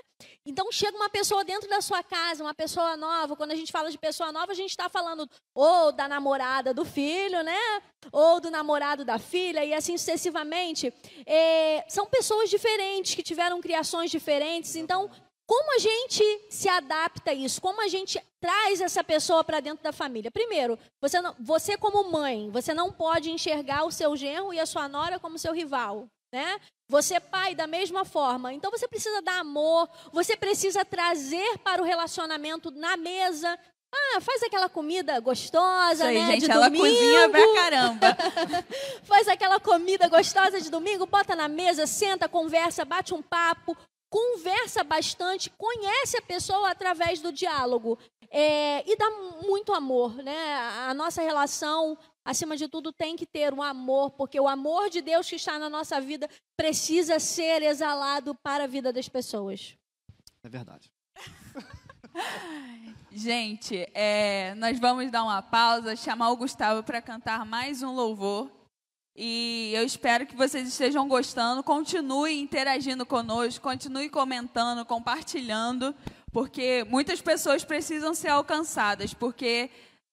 Então 0.46 0.70
chega 0.72 0.96
uma 0.98 1.10
pessoa 1.10 1.44
dentro 1.44 1.70
da 1.70 1.82
sua 1.82 2.04
casa, 2.04 2.44
uma 2.44 2.54
pessoa 2.54 2.98
nova. 2.98 3.36
Quando 3.36 3.52
a 3.52 3.56
gente 3.56 3.72
fala 3.72 3.90
de 3.90 3.98
pessoa 3.98 4.32
nova, 4.32 4.52
a 4.52 4.56
gente 4.56 4.72
está 4.72 4.90
falando 4.90 5.28
ou 5.56 5.92
da 5.94 6.08
namorada 6.08 6.74
do 6.74 6.84
filho, 6.84 7.42
né? 7.42 7.82
Ou 8.12 8.42
do 8.42 8.52
namorado 8.52 9.06
da 9.06 9.18
filha 9.18 9.64
e 9.64 9.74
assim 9.74 9.98
sucessivamente. 9.98 10.94
É, 11.26 11.86
são 11.88 12.06
pessoas 12.06 12.50
diferentes 12.50 13.16
que 13.16 13.24
tiveram 13.24 13.62
criações 13.62 14.12
diferentes. 14.12 14.76
Então, 14.76 15.10
como 15.48 15.76
a 15.76 15.80
gente 15.80 16.24
se 16.50 16.68
adapta 16.68 17.32
a 17.32 17.34
isso? 17.34 17.62
Como 17.62 17.82
a 17.82 17.88
gente 17.88 18.22
traz 18.40 18.82
essa 18.82 19.04
pessoa 19.04 19.44
para 19.44 19.62
dentro 19.62 19.84
da 19.84 19.94
família? 19.94 20.30
Primeiro, 20.30 20.78
você, 21.02 21.22
não, 21.22 21.34
você 21.40 21.78
como 21.78 22.12
mãe, 22.12 22.52
você 22.52 22.74
não 22.74 22.92
pode 22.92 23.32
enxergar 23.32 23.86
o 23.86 23.92
seu 23.92 24.16
genro 24.16 24.54
e 24.54 24.60
a 24.60 24.66
sua 24.66 24.88
nora 24.90 25.20
como 25.20 25.40
seu 25.40 25.54
rival 25.54 26.08
né? 26.32 26.60
Você 26.90 27.20
pai 27.20 27.54
da 27.54 27.68
mesma 27.68 28.04
forma. 28.04 28.52
Então 28.52 28.72
você 28.72 28.88
precisa 28.88 29.22
dar 29.22 29.40
amor, 29.40 29.88
você 30.12 30.36
precisa 30.36 30.84
trazer 30.84 31.60
para 31.60 31.82
o 31.82 31.86
relacionamento 31.86 32.72
na 32.72 32.98
mesa. 32.98 33.58
Ah, 33.94 34.22
faz 34.22 34.42
aquela 34.42 34.68
comida 34.68 35.20
gostosa, 35.20 36.06
aí, 36.06 36.20
né? 36.20 36.32
Gente, 36.32 36.46
de 36.46 36.52
ela 36.52 36.68
domingo. 36.68 36.84
cozinha 36.84 37.30
pra 37.30 37.54
caramba. 37.56 38.18
faz 39.04 39.28
aquela 39.28 39.60
comida 39.60 40.08
gostosa 40.08 40.60
de 40.60 40.70
domingo, 40.70 41.06
bota 41.06 41.36
na 41.36 41.48
mesa, 41.48 41.86
senta, 41.88 42.28
conversa, 42.28 42.86
bate 42.86 43.14
um 43.14 43.22
papo, 43.22 43.78
conversa 44.10 44.84
bastante, 44.84 45.52
conhece 45.52 46.18
a 46.18 46.22
pessoa 46.22 46.72
através 46.72 47.20
do 47.20 47.32
diálogo. 47.32 48.00
É, 48.32 48.84
e 48.88 48.96
dá 48.96 49.10
muito 49.46 49.74
amor, 49.74 50.16
né? 50.18 50.56
A 50.88 50.94
nossa 50.94 51.22
relação 51.22 51.98
acima 52.24 52.56
de 52.56 52.68
tudo, 52.68 52.92
tem 52.92 53.16
que 53.16 53.26
ter 53.26 53.54
um 53.54 53.62
amor, 53.62 54.12
porque 54.12 54.40
o 54.40 54.48
amor 54.48 54.90
de 54.90 55.02
Deus 55.02 55.30
que 55.30 55.36
está 55.36 55.58
na 55.58 55.70
nossa 55.70 56.00
vida 56.00 56.30
precisa 56.58 57.20
ser 57.20 57.62
exalado 57.62 58.36
para 58.36 58.66
a 58.66 58.68
vida 58.68 58.94
das 58.94 59.10
pessoas. 59.10 59.76
É 60.44 60.50
verdade. 60.50 60.92
Gente, 63.12 63.90
é, 63.94 64.54
nós 64.56 64.80
vamos 64.80 65.10
dar 65.12 65.24
uma 65.24 65.42
pausa, 65.42 65.96
chamar 65.96 66.32
o 66.32 66.38
Gustavo 66.38 66.84
para 66.84 67.02
cantar 67.02 67.46
mais 67.46 67.82
um 67.82 67.94
louvor. 67.94 68.50
E 69.16 69.74
eu 69.76 69.84
espero 69.84 70.26
que 70.26 70.36
vocês 70.36 70.68
estejam 70.68 71.08
gostando. 71.08 71.62
Continue 71.62 72.40
interagindo 72.40 73.06
conosco, 73.06 73.62
continue 73.62 74.10
comentando, 74.10 74.86
compartilhando, 74.86 75.94
porque 76.32 76.86
muitas 76.88 77.22
pessoas 77.22 77.66
precisam 77.66 78.14
ser 78.14 78.30
alcançadas, 78.30 79.14
porque 79.14 79.70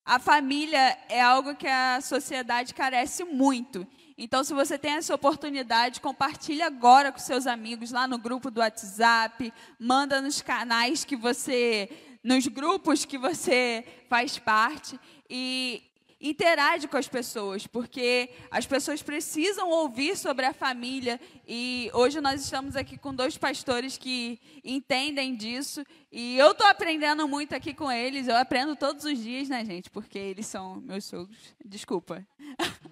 a 0.06 0.20
família 0.20 0.96
é 1.08 1.20
algo 1.20 1.56
que 1.56 1.66
a 1.66 2.00
sociedade 2.00 2.72
carece 2.72 3.24
muito. 3.24 3.84
Então, 4.16 4.44
se 4.44 4.54
você 4.54 4.78
tem 4.78 4.92
essa 4.92 5.12
oportunidade, 5.12 6.00
compartilhe 6.00 6.62
agora 6.62 7.10
com 7.10 7.18
seus 7.18 7.44
amigos 7.44 7.90
lá 7.90 8.06
no 8.06 8.16
grupo 8.16 8.48
do 8.48 8.60
WhatsApp, 8.60 9.52
manda 9.78 10.22
nos 10.22 10.40
canais 10.40 11.04
que 11.04 11.16
você, 11.16 11.90
nos 12.22 12.46
grupos 12.46 13.04
que 13.04 13.18
você 13.18 13.84
faz 14.08 14.38
parte 14.38 14.98
e 15.28 15.82
interage 16.20 16.88
com 16.88 16.96
as 16.96 17.08
pessoas, 17.08 17.66
porque 17.66 18.30
as 18.50 18.66
pessoas 18.66 19.02
precisam 19.02 19.68
ouvir 19.68 20.16
sobre 20.16 20.46
a 20.46 20.52
família 20.52 21.20
e 21.46 21.90
hoje 21.92 22.20
nós 22.20 22.40
estamos 22.42 22.74
aqui 22.74 22.96
com 22.96 23.14
dois 23.14 23.36
pastores 23.36 23.98
que 23.98 24.40
entendem 24.64 25.36
disso 25.36 25.84
e 26.10 26.38
eu 26.38 26.52
estou 26.52 26.66
aprendendo 26.66 27.28
muito 27.28 27.54
aqui 27.54 27.74
com 27.74 27.90
eles. 27.92 28.28
Eu 28.28 28.36
aprendo 28.36 28.74
todos 28.74 29.04
os 29.04 29.18
dias, 29.18 29.48
né, 29.48 29.64
gente? 29.64 29.90
Porque 29.90 30.18
eles 30.18 30.46
são 30.46 30.76
meus 30.80 31.04
sogros. 31.04 31.54
Desculpa. 31.64 32.26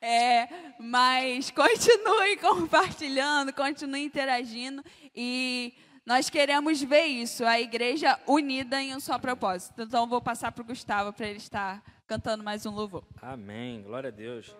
É, 0.00 0.48
mas 0.78 1.50
continue 1.50 2.36
compartilhando, 2.40 3.52
continue 3.52 4.04
interagindo 4.04 4.82
e 5.14 5.74
nós 6.06 6.30
queremos 6.30 6.82
ver 6.82 7.04
isso, 7.04 7.44
a 7.44 7.60
igreja 7.60 8.18
unida 8.26 8.80
em 8.80 8.94
um 8.96 9.00
só 9.00 9.18
propósito. 9.18 9.82
Então, 9.82 10.06
vou 10.06 10.20
passar 10.20 10.52
para 10.52 10.62
o 10.62 10.66
Gustavo 10.66 11.12
para 11.12 11.28
ele 11.28 11.38
estar 11.38 11.82
cantando 12.10 12.42
mais 12.42 12.66
um 12.66 12.74
louvor. 12.74 13.04
Amém. 13.22 13.84
Glória 13.84 14.08
a 14.08 14.10
Deus. 14.10 14.52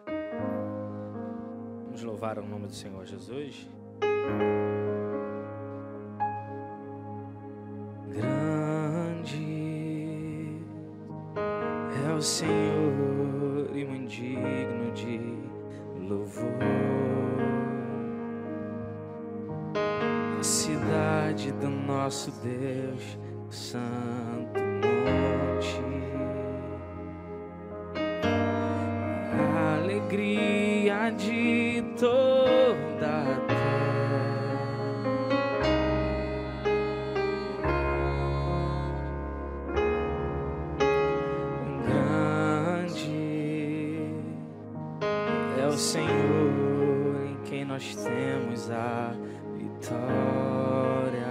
Vamos 1.84 2.00
louvar 2.04 2.38
o 2.38 2.46
nome 2.46 2.68
do 2.68 2.72
Senhor 2.72 3.04
Jesus. 3.04 3.68
Grande 8.06 9.40
é 12.06 12.12
o 12.14 12.22
Senhor 12.22 13.76
e 13.76 13.84
muito 13.84 14.08
digno 14.10 14.92
de 14.92 15.18
louvor. 16.08 16.46
A 20.38 20.42
cidade 20.44 21.50
do 21.54 21.68
nosso 21.68 22.30
Deus, 22.42 23.18
Santo 23.50 24.69
de 31.08 31.82
toda 31.98 33.06
a 33.06 33.40
terra. 33.46 33.70
Grande 41.86 43.40
Senhor 45.78 47.26
em 47.30 47.36
quem 47.44 47.64
nós 47.64 47.94
temos 47.94 48.70
a 48.70 49.14
vitória 49.56 51.26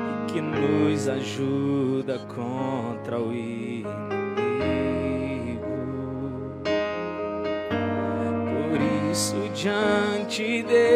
e 0.00 0.32
que 0.32 0.40
nos 0.40 1.08
ajuda 1.08 2.18
contra 2.20 3.18
o 3.20 3.34
diante 9.56 10.62
dele 10.64 10.95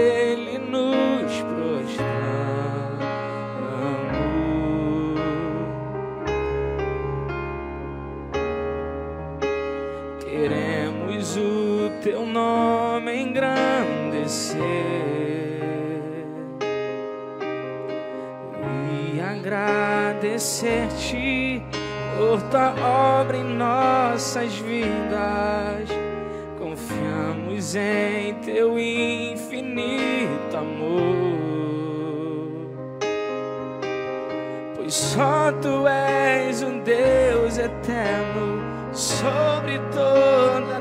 tu 35.61 35.87
és 35.87 36.62
um 36.62 36.81
Deus 36.81 37.59
eterno 37.59 38.62
sobre 38.93 39.79
toda 39.93 40.79
a 40.79 40.81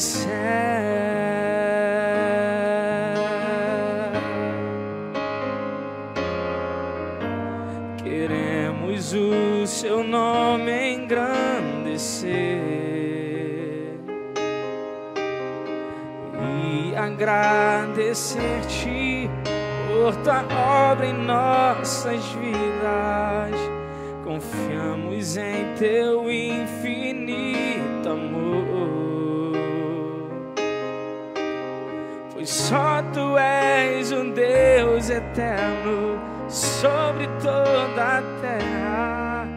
céu. 0.00 0.30
Queremos 8.02 9.12
o 9.12 9.66
seu 9.66 10.02
nome 10.02 10.94
engrandecer 10.94 12.30
e 16.34 16.96
agradecer-te 16.96 18.69
por 20.10 20.16
tua 20.24 20.42
obra 20.90 21.06
em 21.06 21.12
nossas 21.12 22.24
vidas. 22.32 23.54
Confiamos 24.24 25.36
em 25.36 25.74
teu 25.78 26.28
infinito 26.30 28.08
amor. 28.08 29.52
pois 32.32 32.50
só 32.50 33.02
tu 33.12 33.36
és 33.38 34.10
um 34.10 34.30
Deus 34.30 35.10
eterno 35.10 36.20
sobre 36.48 37.28
toda 37.40 38.18
a 38.18 38.22
terra 38.40 39.48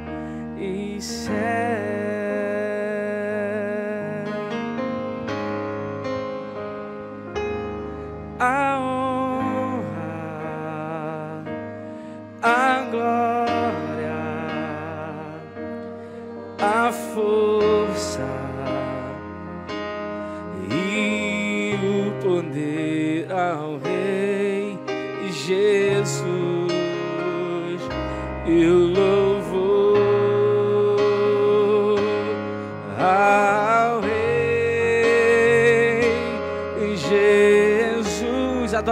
e 0.58 1.02
céu. 1.02 1.63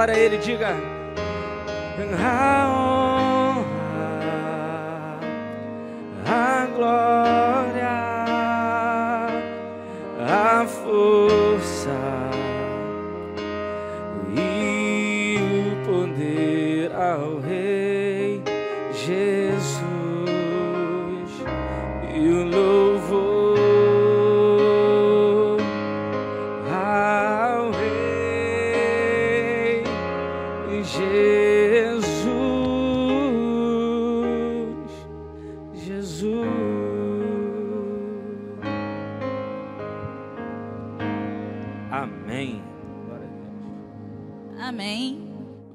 Adora 0.01 0.17
Ele, 0.17 0.37
diga. 0.39 0.90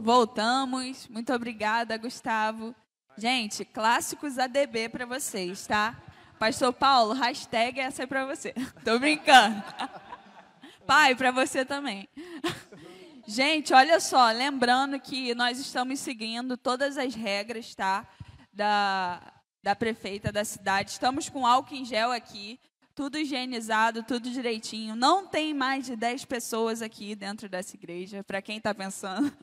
Voltamos. 0.06 1.08
Muito 1.08 1.34
obrigada, 1.34 1.98
Gustavo. 1.98 2.72
Gente, 3.18 3.64
clássicos 3.64 4.38
ADB 4.38 4.88
para 4.88 5.04
vocês, 5.04 5.66
tá? 5.66 6.00
Pastor 6.38 6.72
Paulo, 6.72 7.12
hashtag 7.12 7.80
essa 7.80 8.04
é 8.04 8.06
para 8.06 8.24
você. 8.24 8.54
Tô 8.84 9.00
brincando. 9.00 9.60
Pai, 10.86 11.16
para 11.16 11.32
você 11.32 11.64
também. 11.64 12.08
Gente, 13.26 13.74
olha 13.74 13.98
só, 13.98 14.30
lembrando 14.30 15.00
que 15.00 15.34
nós 15.34 15.58
estamos 15.58 15.98
seguindo 15.98 16.56
todas 16.56 16.96
as 16.96 17.16
regras, 17.16 17.74
tá? 17.74 18.06
Da, 18.52 19.20
da 19.60 19.74
prefeita 19.74 20.30
da 20.30 20.44
cidade. 20.44 20.92
Estamos 20.92 21.28
com 21.28 21.44
álcool 21.44 21.74
em 21.74 21.84
gel 21.84 22.12
aqui, 22.12 22.60
tudo 22.94 23.18
higienizado, 23.18 24.04
tudo 24.04 24.30
direitinho. 24.30 24.94
Não 24.94 25.26
tem 25.26 25.52
mais 25.52 25.84
de 25.84 25.96
10 25.96 26.26
pessoas 26.26 26.80
aqui 26.80 27.16
dentro 27.16 27.48
dessa 27.48 27.74
igreja, 27.74 28.22
para 28.22 28.40
quem 28.40 28.58
está 28.58 28.72
pensando. 28.72 29.36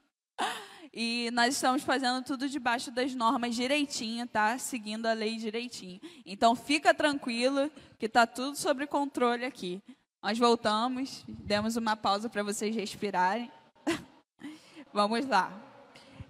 E 0.95 1.31
nós 1.31 1.55
estamos 1.55 1.81
fazendo 1.81 2.23
tudo 2.23 2.47
debaixo 2.47 2.91
das 2.91 3.15
normas 3.15 3.55
direitinho, 3.55 4.27
tá? 4.27 4.59
Seguindo 4.59 5.07
a 5.07 5.13
lei 5.13 5.37
direitinho. 5.37 5.99
Então 6.23 6.55
fica 6.55 6.93
tranquilo 6.93 7.71
que 7.97 8.05
está 8.05 8.27
tudo 8.27 8.55
sob 8.55 8.85
controle 8.85 9.43
aqui. 9.43 9.81
Nós 10.21 10.37
voltamos, 10.37 11.25
demos 11.27 11.75
uma 11.75 11.97
pausa 11.97 12.29
para 12.29 12.43
vocês 12.43 12.75
respirarem. 12.75 13.51
Vamos 14.93 15.25
lá. 15.25 15.51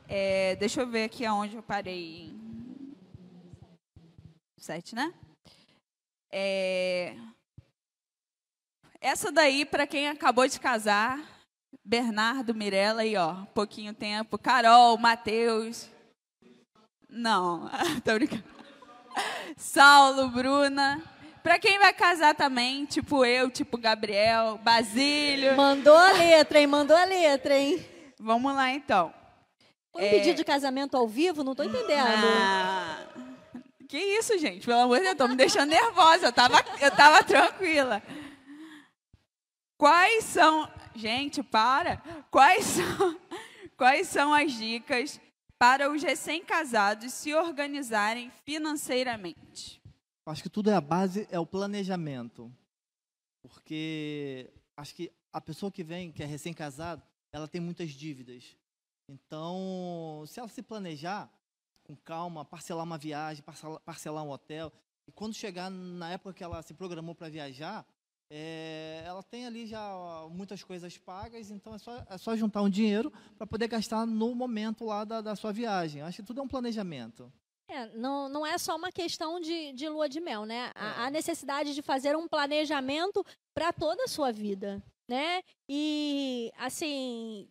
É, 0.07 0.55
deixa 0.55 0.81
eu 0.81 0.87
ver 0.87 1.03
aqui 1.03 1.25
aonde 1.25 1.57
eu 1.57 1.63
parei. 1.63 2.33
Sete, 4.57 4.95
né? 4.95 5.13
É, 6.31 7.17
essa 9.01 9.29
daí, 9.29 9.65
para 9.65 9.85
quem 9.85 10.07
acabou 10.07 10.47
de 10.47 10.57
casar, 10.57 11.19
Bernardo, 11.83 12.53
Mirella 12.53 13.01
aí, 13.01 13.15
ó, 13.15 13.45
pouquinho 13.53 13.93
tempo. 13.93 14.37
Carol, 14.37 14.97
Matheus. 14.97 15.89
Não, 17.09 17.69
tô 18.03 18.13
brincando. 18.13 18.43
Saulo, 19.55 20.29
Bruna. 20.29 21.01
Pra 21.43 21.59
quem 21.59 21.77
vai 21.77 21.93
casar 21.93 22.33
também, 22.33 22.85
tipo 22.85 23.25
eu, 23.25 23.51
tipo 23.51 23.77
Gabriel, 23.77 24.57
Basílio. 24.63 25.57
Mandou 25.57 25.95
a 25.95 26.13
letra, 26.13 26.59
hein? 26.59 26.67
Mandou 26.67 26.95
a 26.95 27.03
letra, 27.03 27.57
hein? 27.57 27.85
Vamos 28.17 28.55
lá, 28.55 28.71
então. 28.71 29.13
Foi 29.91 30.03
um 30.03 30.05
é... 30.05 30.09
pedido 30.09 30.37
de 30.37 30.43
casamento 30.43 30.95
ao 30.95 31.07
vivo? 31.07 31.43
Não 31.43 31.53
tô 31.53 31.63
entendendo. 31.63 32.07
Ah, 32.07 33.05
que 33.89 33.97
isso, 33.97 34.39
gente? 34.39 34.65
Pelo 34.65 34.79
amor 34.79 34.97
de 34.97 35.03
Deus, 35.03 35.17
tô 35.17 35.27
me 35.27 35.35
deixando 35.35 35.69
nervosa. 35.69 36.27
Eu 36.27 36.31
tava, 36.31 36.63
eu 36.81 36.89
tava 36.89 37.23
tranquila. 37.23 38.01
Quais 39.77 40.23
são 40.23 40.67
gente, 40.95 41.43
para. 41.43 41.97
Quais 42.29 42.65
são, 42.77 43.21
quais 43.77 44.07
são 44.07 44.33
as 44.33 44.51
dicas 44.53 45.19
para 45.57 45.91
os 45.91 46.01
recém-casados 46.03 47.13
se 47.13 47.33
organizarem 47.33 48.31
financeiramente? 48.45 49.81
Acho 50.25 50.43
que 50.43 50.49
tudo 50.49 50.69
é 50.69 50.73
a 50.73 50.81
base, 50.81 51.27
é 51.31 51.39
o 51.39 51.45
planejamento. 51.45 52.51
Porque 53.41 54.51
acho 54.77 54.95
que 54.95 55.11
a 55.31 55.41
pessoa 55.41 55.71
que 55.71 55.83
vem, 55.83 56.11
que 56.11 56.23
é 56.23 56.25
recém-casado, 56.25 57.01
ela 57.31 57.47
tem 57.47 57.59
muitas 57.59 57.91
dívidas. 57.91 58.55
Então, 59.09 60.23
se 60.27 60.39
ela 60.39 60.47
se 60.47 60.61
planejar 60.61 61.29
com 61.83 61.95
calma, 61.95 62.45
parcelar 62.45 62.85
uma 62.85 62.97
viagem, 62.97 63.43
parcelar, 63.43 63.79
parcelar 63.81 64.23
um 64.23 64.29
hotel, 64.29 64.71
e 65.07 65.11
quando 65.11 65.33
chegar 65.33 65.69
na 65.69 66.11
época 66.11 66.33
que 66.33 66.43
ela 66.43 66.61
se 66.61 66.73
programou 66.73 67.13
para 67.13 67.29
viajar, 67.29 67.85
é, 68.35 69.03
ela 69.05 69.21
tem 69.21 69.45
ali 69.45 69.67
já 69.67 70.27
muitas 70.31 70.63
coisas 70.63 70.97
pagas, 70.97 71.51
então 71.51 71.75
é 71.75 71.77
só, 71.77 72.03
é 72.09 72.17
só 72.17 72.35
juntar 72.35 72.63
um 72.63 72.69
dinheiro 72.69 73.13
para 73.37 73.45
poder 73.45 73.67
gastar 73.67 74.07
no 74.07 74.33
momento 74.33 74.85
lá 74.85 75.05
da, 75.05 75.21
da, 75.21 75.35
sua 75.35 75.53
viagem. 75.53 76.01
Acho 76.01 76.23
que 76.23 76.27
tudo 76.27 76.39
é 76.39 76.43
um 76.43 76.47
planejamento. 76.47 77.31
É, 77.69 77.85
não, 77.95 78.27
não 78.27 78.43
é 78.43 78.57
só 78.57 78.75
uma 78.75 78.91
questão 78.91 79.39
de, 79.39 79.71
de 79.73 79.87
lua 79.87 80.09
de 80.09 80.19
mel, 80.19 80.47
né? 80.47 80.71
A, 80.73 81.05
a 81.05 81.11
necessidade 81.11 81.75
de 81.75 81.83
fazer 81.83 82.15
um 82.15 82.27
planejamento 82.27 83.23
para 83.53 83.71
toda 83.71 84.03
a 84.03 84.07
sua 84.07 84.31
vida, 84.31 84.81
né? 85.07 85.43
E, 85.69 86.51
assim, 86.57 87.47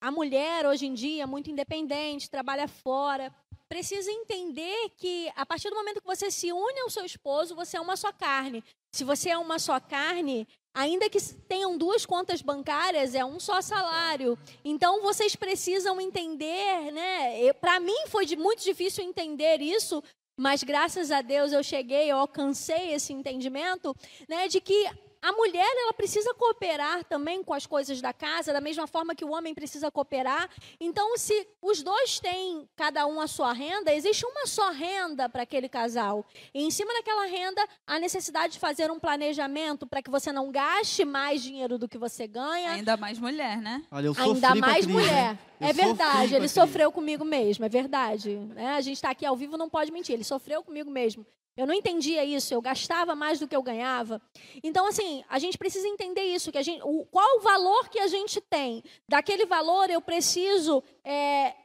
a 0.00 0.10
mulher 0.10 0.66
hoje 0.66 0.86
em 0.86 0.94
dia 0.94 1.24
é 1.24 1.26
muito 1.26 1.50
independente, 1.50 2.30
trabalha 2.30 2.68
fora, 2.68 3.32
precisa 3.68 4.10
entender 4.10 4.90
que 4.96 5.30
a 5.36 5.44
partir 5.44 5.68
do 5.68 5.76
momento 5.76 6.00
que 6.00 6.06
você 6.06 6.30
se 6.30 6.52
une 6.52 6.80
ao 6.80 6.90
seu 6.90 7.04
esposo, 7.04 7.54
você 7.54 7.76
é 7.76 7.80
uma 7.80 7.96
só 7.96 8.12
carne. 8.12 8.64
Se 8.92 9.04
você 9.04 9.30
é 9.30 9.38
uma 9.38 9.58
só 9.58 9.78
carne, 9.78 10.48
ainda 10.72 11.10
que 11.10 11.18
tenham 11.48 11.76
duas 11.76 12.06
contas 12.06 12.40
bancárias, 12.40 13.14
é 13.14 13.24
um 13.24 13.38
só 13.38 13.60
salário. 13.60 14.38
Então 14.64 15.02
vocês 15.02 15.36
precisam 15.36 16.00
entender, 16.00 16.90
né? 16.92 17.52
Para 17.54 17.78
mim 17.78 18.06
foi 18.06 18.24
muito 18.36 18.62
difícil 18.62 19.04
entender 19.04 19.60
isso, 19.60 20.02
mas 20.38 20.62
graças 20.62 21.10
a 21.10 21.20
Deus 21.20 21.52
eu 21.52 21.62
cheguei, 21.62 22.10
eu 22.10 22.16
alcancei 22.16 22.92
esse 22.92 23.12
entendimento, 23.12 23.94
né, 24.28 24.46
de 24.46 24.60
que 24.60 24.88
a 25.20 25.32
mulher 25.32 25.66
ela 25.82 25.92
precisa 25.92 26.32
cooperar 26.34 27.04
também 27.04 27.42
com 27.42 27.52
as 27.52 27.66
coisas 27.66 28.00
da 28.00 28.12
casa, 28.12 28.52
da 28.52 28.60
mesma 28.60 28.86
forma 28.86 29.14
que 29.14 29.24
o 29.24 29.30
homem 29.30 29.54
precisa 29.54 29.90
cooperar. 29.90 30.48
Então, 30.80 31.16
se 31.16 31.46
os 31.60 31.82
dois 31.82 32.20
têm 32.20 32.68
cada 32.76 33.06
um 33.06 33.20
a 33.20 33.26
sua 33.26 33.52
renda, 33.52 33.92
existe 33.92 34.24
uma 34.24 34.46
só 34.46 34.70
renda 34.70 35.28
para 35.28 35.42
aquele 35.42 35.68
casal. 35.68 36.24
E 36.54 36.62
em 36.62 36.70
cima 36.70 36.92
daquela 36.94 37.26
renda, 37.26 37.66
a 37.86 37.98
necessidade 37.98 38.54
de 38.54 38.58
fazer 38.58 38.90
um 38.90 38.98
planejamento 38.98 39.86
para 39.86 40.02
que 40.02 40.10
você 40.10 40.32
não 40.32 40.50
gaste 40.50 41.04
mais 41.04 41.42
dinheiro 41.42 41.78
do 41.78 41.88
que 41.88 41.98
você 41.98 42.26
ganha. 42.26 42.72
Ainda 42.72 42.96
mais 42.96 43.18
mulher, 43.18 43.58
né? 43.58 43.82
Olha, 43.90 44.06
eu 44.06 44.14
Ainda 44.16 44.54
mais 44.54 44.86
mulher. 44.86 45.38
É 45.60 45.72
verdade, 45.72 46.36
ele 46.36 46.48
sofreu 46.48 46.92
comigo 46.92 47.24
mesmo, 47.24 47.64
é 47.64 47.68
verdade. 47.68 48.38
É, 48.54 48.68
a 48.68 48.80
gente 48.80 48.96
está 48.96 49.10
aqui 49.10 49.26
ao 49.26 49.34
vivo, 49.36 49.56
não 49.56 49.68
pode 49.68 49.90
mentir. 49.90 50.14
Ele 50.14 50.22
sofreu 50.22 50.62
comigo 50.62 50.88
mesmo. 50.88 51.26
Eu 51.58 51.66
não 51.66 51.74
entendia 51.74 52.24
isso, 52.24 52.54
eu 52.54 52.62
gastava 52.62 53.16
mais 53.16 53.40
do 53.40 53.48
que 53.48 53.56
eu 53.56 53.62
ganhava. 53.64 54.22
Então, 54.62 54.86
assim, 54.86 55.24
a 55.28 55.40
gente 55.40 55.58
precisa 55.58 55.88
entender 55.88 56.22
isso, 56.22 56.52
que 56.52 56.58
a 56.58 56.62
gente, 56.62 56.80
o, 56.84 57.04
qual 57.06 57.38
o 57.38 57.40
valor 57.40 57.88
que 57.88 57.98
a 57.98 58.06
gente 58.06 58.40
tem. 58.40 58.80
Daquele 59.08 59.44
valor 59.44 59.90
eu 59.90 60.00
preciso 60.00 60.80
é, 61.02 61.56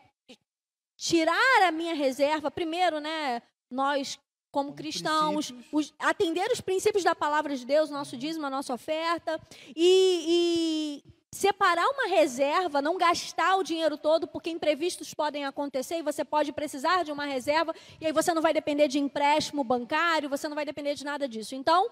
tirar 0.98 1.68
a 1.68 1.72
minha 1.72 1.94
reserva. 1.94 2.50
Primeiro, 2.50 3.00
né, 3.00 3.44
nós, 3.70 4.18
como, 4.50 4.70
como 4.70 4.76
cristãos, 4.76 5.54
os, 5.72 5.94
atender 6.00 6.52
os 6.52 6.60
princípios 6.60 7.04
da 7.04 7.14
palavra 7.14 7.56
de 7.56 7.64
Deus, 7.64 7.92
nosso 7.92 8.18
dízimo, 8.18 8.48
a 8.48 8.50
nossa 8.50 8.74
oferta. 8.74 9.40
E, 9.76 11.04
e 11.06 11.14
separar 11.34 11.86
uma 11.90 12.08
reserva, 12.08 12.82
não 12.82 12.98
gastar 12.98 13.58
o 13.58 13.64
dinheiro 13.64 13.98
todo, 13.98 14.28
porque 14.28 14.50
imprevistos 14.50 15.14
podem 15.14 15.46
acontecer 15.46 15.98
e 15.98 16.04
você 16.04 16.24
pode 16.24 16.54
precisar 16.54 17.04
de 17.04 17.12
uma 17.12 17.26
reserva, 17.26 17.74
e 18.00 18.06
aí 18.06 18.12
você 18.14 18.34
não 18.34 18.42
vai 18.42 18.54
depender 18.54 18.88
de 18.88 19.00
empréstimo 19.00 19.64
bancário, 19.64 20.30
você 20.30 20.48
não 20.48 20.56
vai 20.56 20.66
depender 20.66 20.94
de 20.96 21.04
nada 21.04 21.28
disso. 21.28 21.56
Então, 21.56 21.90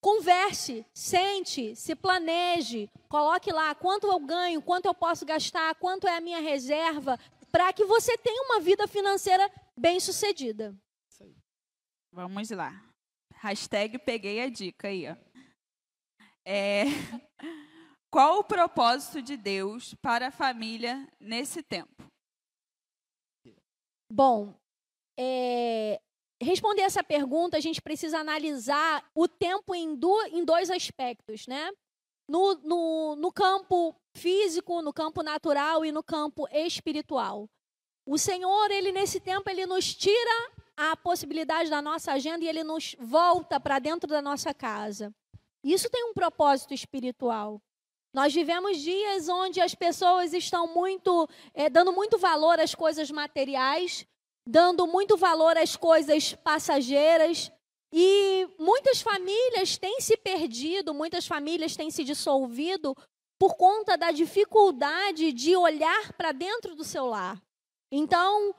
converse, 0.00 0.84
sente, 0.94 1.76
se 1.76 1.94
planeje, 1.94 2.88
coloque 3.08 3.52
lá 3.52 3.74
quanto 3.74 4.06
eu 4.06 4.18
ganho, 4.18 4.62
quanto 4.62 4.86
eu 4.86 4.94
posso 4.94 5.24
gastar, 5.26 5.74
quanto 5.74 6.08
é 6.08 6.16
a 6.16 6.20
minha 6.20 6.40
reserva, 6.40 7.18
para 7.52 7.72
que 7.72 7.84
você 7.84 8.16
tenha 8.16 8.42
uma 8.44 8.60
vida 8.60 8.88
financeira 8.88 9.50
bem 9.76 10.00
sucedida. 10.00 10.74
Vamos 12.12 12.50
lá. 12.50 12.72
Hashtag 13.34 13.98
peguei 13.98 14.42
a 14.42 14.48
dica 14.48 14.88
aí, 14.88 15.08
ó. 15.08 15.16
É... 16.44 16.84
Qual 18.10 18.40
o 18.40 18.44
propósito 18.44 19.22
de 19.22 19.36
Deus 19.36 19.94
para 20.02 20.28
a 20.28 20.32
família 20.32 21.06
nesse 21.20 21.62
tempo? 21.62 22.04
Bom, 24.12 24.52
é, 25.16 26.00
responder 26.42 26.82
essa 26.82 27.04
pergunta, 27.04 27.56
a 27.56 27.60
gente 27.60 27.80
precisa 27.80 28.18
analisar 28.18 29.08
o 29.14 29.28
tempo 29.28 29.74
em, 29.76 29.94
do, 29.94 30.22
em 30.26 30.44
dois 30.44 30.70
aspectos, 30.70 31.46
né? 31.46 31.70
No, 32.28 32.54
no, 32.56 33.16
no 33.16 33.32
campo 33.32 33.94
físico, 34.16 34.82
no 34.82 34.92
campo 34.92 35.22
natural 35.22 35.84
e 35.84 35.92
no 35.92 36.02
campo 36.02 36.48
espiritual. 36.50 37.48
O 38.04 38.18
Senhor, 38.18 38.72
ele 38.72 38.90
nesse 38.90 39.20
tempo, 39.20 39.48
ele 39.48 39.66
nos 39.66 39.94
tira 39.94 40.50
a 40.76 40.96
possibilidade 40.96 41.70
da 41.70 41.80
nossa 41.80 42.12
agenda 42.12 42.44
e 42.44 42.48
ele 42.48 42.64
nos 42.64 42.96
volta 42.98 43.60
para 43.60 43.78
dentro 43.78 44.08
da 44.08 44.20
nossa 44.20 44.52
casa. 44.52 45.14
Isso 45.62 45.88
tem 45.90 46.04
um 46.04 46.14
propósito 46.14 46.74
espiritual. 46.74 47.60
Nós 48.12 48.34
vivemos 48.34 48.78
dias 48.78 49.28
onde 49.28 49.60
as 49.60 49.74
pessoas 49.74 50.32
estão 50.32 50.66
muito 50.66 51.28
é, 51.54 51.70
dando 51.70 51.92
muito 51.92 52.18
valor 52.18 52.58
às 52.58 52.74
coisas 52.74 53.10
materiais, 53.10 54.04
dando 54.46 54.86
muito 54.86 55.16
valor 55.16 55.56
às 55.56 55.76
coisas 55.76 56.34
passageiras. 56.34 57.52
E 57.92 58.48
muitas 58.58 59.00
famílias 59.00 59.78
têm 59.78 60.00
se 60.00 60.16
perdido, 60.16 60.92
muitas 60.92 61.26
famílias 61.26 61.76
têm 61.76 61.90
se 61.90 62.04
dissolvido 62.04 62.96
por 63.38 63.56
conta 63.56 63.96
da 63.96 64.10
dificuldade 64.10 65.32
de 65.32 65.56
olhar 65.56 66.12
para 66.12 66.32
dentro 66.32 66.74
do 66.74 66.84
seu 66.84 67.06
lar. 67.06 67.40
Então, 67.90 68.54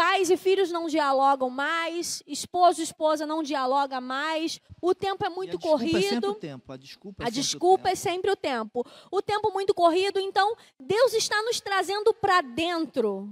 Pais 0.00 0.30
e 0.30 0.36
filhos 0.38 0.72
não 0.72 0.86
dialogam 0.86 1.50
mais, 1.50 2.22
esposo 2.26 2.80
e 2.80 2.84
esposa 2.84 3.26
não 3.26 3.42
dialoga 3.42 4.00
mais, 4.00 4.58
o 4.80 4.94
tempo 4.94 5.26
é 5.26 5.28
muito 5.28 5.58
a 5.58 5.60
corrido. 5.60 5.98
É 5.98 6.00
sempre 6.00 6.30
o 6.30 6.34
tempo. 6.34 6.72
A 6.72 6.76
desculpa, 6.78 7.22
é, 7.22 7.26
a 7.26 7.26
sempre, 7.26 7.42
desculpa 7.42 7.88
o 7.90 7.92
é 7.92 7.94
sempre 7.94 8.30
o 8.30 8.36
tempo. 8.36 8.86
O 9.10 9.20
tempo 9.20 9.52
muito 9.52 9.74
corrido, 9.74 10.18
então 10.18 10.56
Deus 10.78 11.12
está 11.12 11.42
nos 11.42 11.60
trazendo 11.60 12.14
para 12.14 12.40
dentro, 12.40 13.28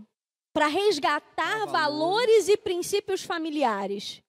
para 0.52 0.66
resgatar 0.66 1.64
valores. 1.64 1.72
valores 1.72 2.48
e 2.48 2.56
princípios 2.58 3.22
familiares. 3.22 4.22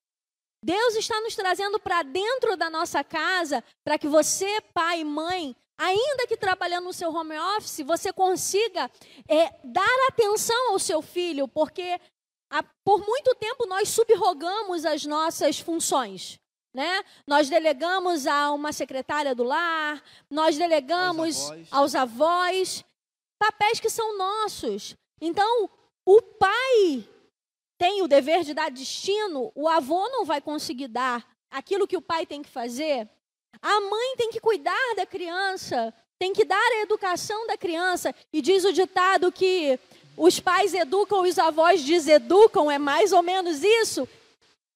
Deus 0.64 0.94
está 0.94 1.20
nos 1.20 1.36
trazendo 1.36 1.78
para 1.78 2.02
dentro 2.02 2.56
da 2.56 2.70
nossa 2.70 3.04
casa 3.04 3.62
para 3.84 3.98
que 3.98 4.08
você, 4.08 4.62
pai 4.72 5.00
e 5.00 5.04
mãe, 5.04 5.54
ainda 5.76 6.26
que 6.26 6.38
trabalhando 6.38 6.84
no 6.84 6.92
seu 6.94 7.14
home 7.14 7.38
office, 7.58 7.84
você 7.84 8.14
consiga 8.14 8.90
é, 9.28 9.52
dar 9.62 10.08
atenção 10.08 10.70
ao 10.70 10.78
seu 10.78 11.02
filho, 11.02 11.46
porque 11.46 12.00
por 12.84 12.98
muito 13.06 13.34
tempo 13.36 13.66
nós 13.66 13.88
subrogamos 13.88 14.84
as 14.84 15.04
nossas 15.04 15.60
funções. 15.60 16.38
Né? 16.72 17.04
Nós 17.26 17.48
delegamos 17.48 18.26
a 18.26 18.52
uma 18.52 18.72
secretária 18.72 19.34
do 19.34 19.42
lar, 19.42 20.02
nós 20.28 20.56
delegamos 20.56 21.36
aos 21.36 21.50
avós. 21.50 21.68
aos 21.70 21.94
avós, 21.94 22.84
papéis 23.38 23.80
que 23.80 23.90
são 23.90 24.16
nossos. 24.16 24.96
Então, 25.20 25.68
o 26.04 26.22
pai 26.22 27.08
tem 27.78 28.02
o 28.02 28.08
dever 28.08 28.44
de 28.44 28.54
dar 28.54 28.70
destino, 28.70 29.50
o 29.54 29.68
avô 29.68 30.08
não 30.10 30.24
vai 30.24 30.40
conseguir 30.40 30.88
dar 30.88 31.26
aquilo 31.50 31.88
que 31.88 31.96
o 31.96 32.02
pai 32.02 32.26
tem 32.26 32.42
que 32.42 32.48
fazer. 32.48 33.08
A 33.60 33.80
mãe 33.80 34.16
tem 34.16 34.30
que 34.30 34.40
cuidar 34.40 34.94
da 34.96 35.04
criança, 35.04 35.92
tem 36.18 36.32
que 36.32 36.44
dar 36.44 36.72
a 36.72 36.82
educação 36.82 37.46
da 37.46 37.56
criança. 37.56 38.14
E 38.32 38.40
diz 38.40 38.64
o 38.64 38.72
ditado 38.72 39.32
que 39.32 39.78
os 40.22 40.38
pais 40.38 40.74
educam, 40.74 41.22
os 41.22 41.38
avós 41.38 41.82
deseducam, 41.82 42.70
é 42.70 42.78
mais 42.78 43.10
ou 43.10 43.22
menos 43.22 43.64
isso. 43.64 44.06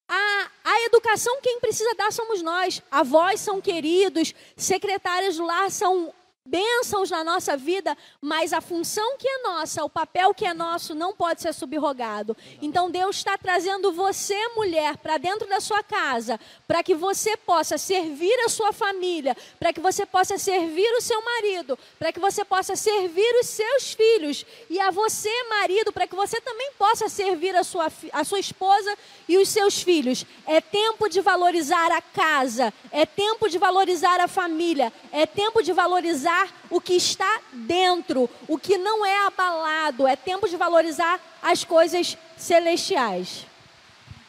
A, 0.08 0.50
a 0.64 0.80
educação 0.86 1.38
quem 1.42 1.60
precisa 1.60 1.94
dar 1.94 2.10
somos 2.10 2.40
nós. 2.40 2.80
Avós 2.90 3.40
são 3.40 3.60
queridos, 3.60 4.34
secretárias 4.56 5.36
do 5.36 5.44
lar 5.44 5.70
são 5.70 6.14
bênçãos 6.46 7.10
na 7.10 7.24
nossa 7.24 7.56
vida, 7.56 7.96
mas 8.20 8.52
a 8.52 8.60
função 8.60 9.16
que 9.16 9.26
é 9.26 9.38
nossa, 9.38 9.82
o 9.82 9.88
papel 9.88 10.34
que 10.34 10.44
é 10.44 10.52
nosso, 10.52 10.94
não 10.94 11.14
pode 11.14 11.40
ser 11.40 11.54
subrogado. 11.54 12.36
Então 12.60 12.90
Deus 12.90 13.16
está 13.16 13.38
trazendo 13.38 13.90
você, 13.92 14.36
mulher, 14.48 14.98
para 14.98 15.16
dentro 15.16 15.48
da 15.48 15.58
sua 15.58 15.82
casa, 15.82 16.38
para 16.68 16.82
que 16.82 16.94
você 16.94 17.34
possa 17.34 17.78
servir 17.78 18.34
a 18.44 18.50
sua 18.50 18.74
família, 18.74 19.34
para 19.58 19.72
que 19.72 19.80
você 19.80 20.04
possa 20.04 20.36
servir 20.36 20.94
o 20.98 21.00
seu 21.00 21.24
marido, 21.24 21.78
para 21.98 22.12
que 22.12 22.20
você 22.20 22.44
possa 22.44 22.76
servir 22.76 23.40
os 23.40 23.46
seus 23.46 23.94
filhos, 23.94 24.44
e 24.68 24.78
a 24.78 24.90
você, 24.90 25.32
marido, 25.48 25.92
para 25.92 26.06
que 26.06 26.14
você 26.14 26.40
também 26.42 26.72
possa 26.78 27.08
servir 27.08 27.56
a 27.56 27.64
sua, 27.64 27.90
a 28.12 28.22
sua 28.22 28.38
esposa 28.38 28.94
e 29.26 29.38
os 29.38 29.48
seus 29.48 29.82
filhos. 29.82 30.26
É 30.46 30.60
tempo 30.60 31.08
de 31.08 31.22
valorizar 31.22 31.90
a 31.90 32.02
casa, 32.02 32.72
é 32.90 33.06
tempo 33.06 33.48
de 33.48 33.56
valorizar 33.56 34.20
a 34.20 34.28
família, 34.28 34.92
é 35.10 35.24
tempo 35.24 35.62
de 35.62 35.72
valorizar 35.72 36.33
valorizar 36.34 36.48
o 36.70 36.80
que 36.80 36.94
está 36.94 37.40
dentro, 37.52 38.28
o 38.48 38.58
que 38.58 38.76
não 38.76 39.06
é 39.06 39.26
abalado. 39.26 40.06
É 40.06 40.16
tempo 40.16 40.48
de 40.48 40.56
valorizar 40.56 41.20
as 41.42 41.64
coisas 41.64 42.16
celestiais. 42.36 43.46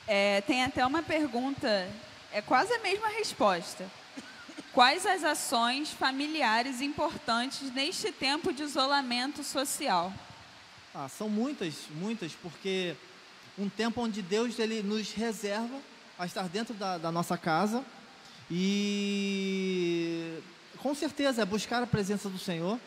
É, 0.08 0.42
tem 0.42 0.64
até 0.64 0.86
uma 0.86 1.02
pergunta, 1.02 1.90
é 2.32 2.42
quase 2.42 2.74
a 2.74 2.80
mesma 2.80 3.08
resposta. 3.08 3.90
Quais 4.72 5.06
as 5.06 5.24
ações 5.24 5.90
familiares 5.90 6.82
importantes 6.82 7.74
neste 7.74 8.12
tempo 8.12 8.52
de 8.52 8.64
isolamento 8.64 9.44
social? 9.44 10.14
Ah, 10.94 11.08
são 11.10 11.30
muitas, 11.30 11.74
muitas, 11.92 12.34
porque 12.34 12.96
um 13.58 13.70
tempo 13.70 14.02
onde 14.02 14.22
Deus 14.22 14.60
ele 14.60 14.84
nos 14.84 15.12
reserva 15.12 15.80
a 16.20 16.26
estar 16.26 16.48
dentro 16.50 16.74
da, 16.74 16.98
da 16.98 17.12
nossa 17.12 17.38
casa 17.38 17.84
E 18.50 20.40
com 20.86 20.94
certeza 20.94 21.42
é 21.42 21.46
buscar 21.46 21.82
a 21.82 21.88
presença 21.88 22.30
do 22.30 22.38
Senhor 22.38 22.80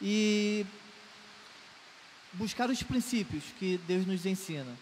e 0.00 0.64
buscar 2.32 2.70
os 2.70 2.80
princípios 2.80 3.42
que 3.58 3.76
Deus 3.88 4.06
nos 4.06 4.24
ensina. 4.24 4.72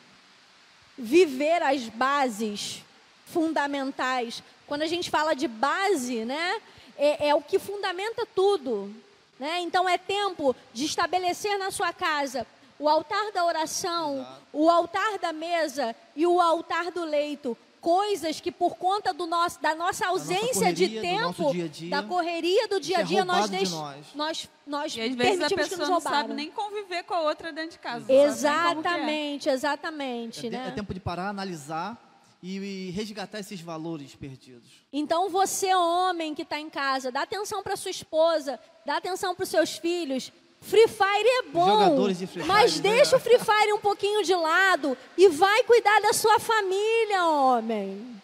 Viver 0.99 1.63
as 1.63 1.89
bases 1.89 2.85
fundamentais. 3.25 4.43
Quando 4.67 4.83
a 4.83 4.87
gente 4.87 5.09
fala 5.09 5.33
de 5.33 5.49
base, 5.49 6.27
né, 6.27 6.61
é, 6.99 7.29
é 7.29 7.35
o 7.35 7.41
que 7.41 7.59
fundamenta 7.59 8.27
tudo. 8.35 8.95
Né? 9.41 9.61
Então 9.63 9.89
é 9.89 9.97
tempo 9.97 10.55
de 10.75 10.85
estabelecer 10.85 11.59
na 11.59 11.71
sua 11.71 11.91
casa 11.91 12.47
o 12.79 12.87
altar 12.87 13.33
da 13.33 13.47
oração, 13.47 14.17
Exato. 14.19 14.41
o 14.53 14.69
altar 14.69 15.19
da 15.19 15.33
mesa 15.33 15.97
e 16.15 16.27
o 16.27 16.39
altar 16.39 16.91
do 16.91 17.03
leito. 17.03 17.57
Coisas 17.83 18.41
que 18.41 18.53
por 18.53 18.77
conta 18.77 19.13
do 19.13 19.27
nosso, 19.27 19.61
da 19.61 19.75
nossa 19.75 20.07
ausência 20.07 20.69
nossa 20.69 20.73
de 20.73 21.01
tempo, 21.01 21.53
dia 21.53 21.69
-dia, 21.69 21.91
da 21.91 22.03
correria 22.03 22.69
do 22.69 22.79
dia 22.79 22.99
a 22.99 23.03
dia, 23.03 23.25
nós, 23.25 23.51
deix... 23.51 23.69
de 23.69 23.75
nós. 23.75 24.07
nós 24.15 24.49
nós 24.65 24.97
e 24.97 25.01
às 25.01 25.15
vezes 25.17 25.43
a 25.43 25.51
pessoa 25.51 25.89
não 25.89 26.01
sabe 26.01 26.33
nem 26.33 26.49
conviver 26.49 27.03
com 27.03 27.15
a 27.15 27.23
outra 27.23 27.53
dentro 27.53 27.73
de 27.73 27.79
casa. 27.81 28.11
Exatamente, 28.11 29.49
é. 29.49 29.53
exatamente. 29.53 30.47
É, 30.47 30.51
né? 30.51 30.69
é 30.69 30.71
tempo 30.71 30.95
de 30.95 31.01
parar, 31.01 31.29
analisar 31.29 32.01
e, 32.43 32.91
resgatar 32.91 33.39
esses 33.39 33.61
valores 33.61 34.15
perdidos. 34.15 34.69
Então 34.93 35.29
você, 35.29 35.75
homem 35.75 36.35
que 36.35 36.43
está 36.43 36.59
em 36.59 36.71
casa, 36.71 37.11
dá 37.11 37.23
atenção 37.23 37.63
para 37.63 37.77
sua 37.77 37.91
esposa, 37.91 38.59
dá 38.85 38.97
atenção 38.97 39.35
para 39.35 39.45
os 39.45 39.49
seus 39.49 39.77
filhos. 39.77 40.33
Free 40.63 40.87
Fire 40.87 41.29
é 41.29 41.43
bom, 41.51 42.09
mas 42.47 42.77
né? 42.77 42.83
deixa 42.83 43.17
o 43.17 43.21
Free 43.21 43.39
Fire 43.39 43.73
um 43.73 43.81
pouquinho 43.81 44.23
de 44.23 44.35
lado 44.35 44.97
e 45.19 45.29
vai 45.29 45.65
cuidar 45.65 46.01
da 46.01 46.13
sua 46.13 46.39
família, 46.39 47.27
homem. 47.27 48.21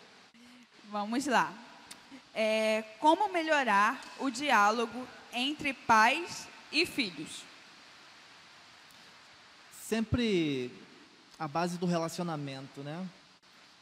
Vamos 0.91 1.27
lá. 1.27 1.53
É, 2.33 2.85
como 3.01 3.29
melhorar 3.29 4.01
o 4.21 4.31
diálogo 4.31 5.07
entre 5.33 5.75
pais 5.75 6.47
e 6.71 6.87
filhos? 6.87 7.43
Sempre 9.87 10.71
a 11.39 11.49
base 11.49 11.77
do 11.77 11.87
relacionamento, 11.87 12.81
né? 12.83 13.05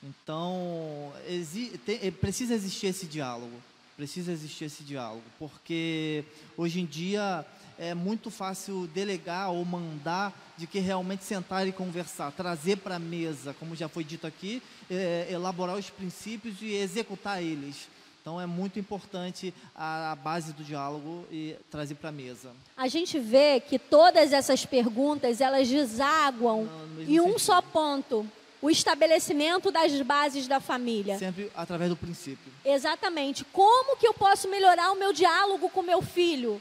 Então, 0.03 1.13
exi 1.27 1.79
tem, 1.85 1.99
eh, 2.03 2.11
precisa 2.11 2.55
existir 2.55 2.87
esse 2.87 3.07
diálogo. 3.07 3.61
Precisa 3.97 4.31
existir 4.31 4.67
esse 4.67 4.83
diálogo, 4.83 5.25
porque 5.39 6.23
hoje 6.55 6.81
em 6.81 6.85
dia 6.85 7.47
é 7.79 7.95
muito 7.95 8.31
fácil 8.31 8.87
delegar 8.89 9.51
ou 9.51 9.65
mandar 9.65 10.33
de 10.57 10.67
que 10.67 10.79
realmente 10.79 11.25
sentar 11.25 11.67
e 11.67 11.73
conversar, 11.73 12.33
trazer 12.33 12.77
para 12.77 12.97
a 12.97 12.99
mesa, 12.99 13.55
como 13.59 13.77
já 13.77 13.89
foi 13.89 14.05
dito 14.05 14.27
aqui, 14.27 14.63
é, 14.91 15.29
elaborar 15.31 15.77
os 15.77 15.91
princípios 15.91 16.57
e 16.61 16.75
executar 16.75 17.43
eles. 17.43 17.89
Então 18.27 18.41
é 18.41 18.47
muito 18.47 18.77
importante 18.77 19.55
a, 19.73 20.11
a 20.11 20.17
base 20.17 20.53
do 20.53 20.65
diálogo 20.65 21.25
e 21.31 21.55
trazer 21.71 21.95
para 21.95 22.09
a 22.09 22.13
mesa. 22.13 22.51
A 22.77 22.89
gente 22.89 23.21
vê 23.21 23.61
que 23.61 23.79
todas 23.79 24.33
essas 24.33 24.67
perguntas 24.67 25.41
elas 25.41 25.69
desaguam 25.69 26.69
em 27.07 27.21
um 27.21 27.27
sentido. 27.27 27.39
só 27.39 27.63
ponto, 27.63 28.27
o 28.61 28.69
estabelecimento 28.69 29.71
das 29.71 29.93
bases 30.03 30.49
da 30.49 30.59
família. 30.59 31.17
Sempre 31.19 31.53
através 31.55 31.89
do 31.89 31.97
princípio. 31.97 32.53
Exatamente. 32.65 33.45
Como 33.45 33.97
que 33.97 34.09
eu 34.09 34.15
posso 34.15 34.49
melhorar 34.49 34.91
o 34.91 34.97
meu 34.97 35.13
diálogo 35.13 35.69
com 35.69 35.83
meu 35.83 36.03
filho? 36.03 36.61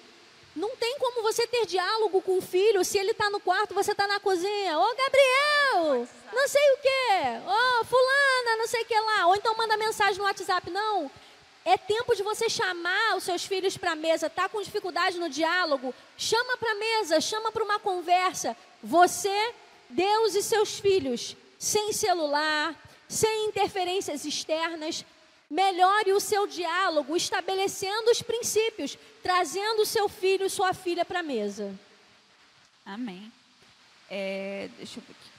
Não 0.56 0.76
tem 0.78 0.98
como 1.00 1.22
você 1.22 1.46
ter 1.46 1.66
diálogo 1.66 2.22
com 2.22 2.38
o 2.38 2.42
filho 2.42 2.86
se 2.86 2.98
ele 2.98 3.12
está 3.12 3.30
no 3.30 3.42
quarto, 3.42 3.74
você 3.74 3.92
está 3.92 4.08
na 4.08 4.20
cozinha. 4.22 4.80
Ô, 4.80 4.96
Gabriel, 4.96 6.08
não 6.32 6.48
sei 6.48 6.72
o 6.72 6.78
quê. 6.78 7.42
Ô, 7.46 7.86
fulana, 7.86 8.58
não 8.58 8.68
sei 8.68 8.82
o 8.82 8.86
que 8.86 8.98
lá. 8.98 9.28
Ou 9.28 9.36
então 9.36 9.56
manda 9.58 9.76
mensagem 9.76 10.18
no 10.18 10.24
WhatsApp. 10.24 10.70
Não. 10.72 11.12
É 11.66 11.78
tempo 11.78 12.16
de 12.16 12.24
você 12.24 12.48
chamar 12.48 13.18
os 13.18 13.24
seus 13.24 13.44
filhos 13.44 13.76
para 13.76 13.92
a 13.92 13.96
mesa. 13.96 14.30
Tá 14.30 14.48
com 14.48 14.62
dificuldade 14.62 15.18
no 15.18 15.28
diálogo? 15.28 15.94
Chama 16.16 16.56
para 16.58 16.72
a 16.72 16.76
mesa, 16.76 17.20
chama 17.20 17.52
para 17.52 17.64
uma 17.64 17.80
conversa. 17.80 18.56
Você, 18.82 19.54
Deus 19.90 20.36
e 20.36 20.44
seus 20.44 20.80
filhos 20.80 21.36
sem 21.58 21.92
celular, 21.92 22.76
sem 23.10 23.48
interferências 23.48 24.24
externas. 24.24 25.04
Melhore 25.50 26.14
o 26.14 26.20
seu 26.20 26.48
diálogo, 26.48 27.16
estabelecendo 27.16 28.12
os 28.12 28.22
princípios, 28.22 28.98
trazendo 29.22 29.84
o 29.84 29.86
seu 29.86 30.10
filho 30.10 30.46
e 30.46 30.50
sua 30.50 30.74
filha 30.74 31.06
para 31.06 31.20
a 31.20 31.24
mesa. 31.24 31.74
Amém. 32.86 33.32
É, 34.10 34.70
deixa 34.78 35.00
eu 35.00 35.04
ver 35.04 35.14
aqui. 35.14 35.30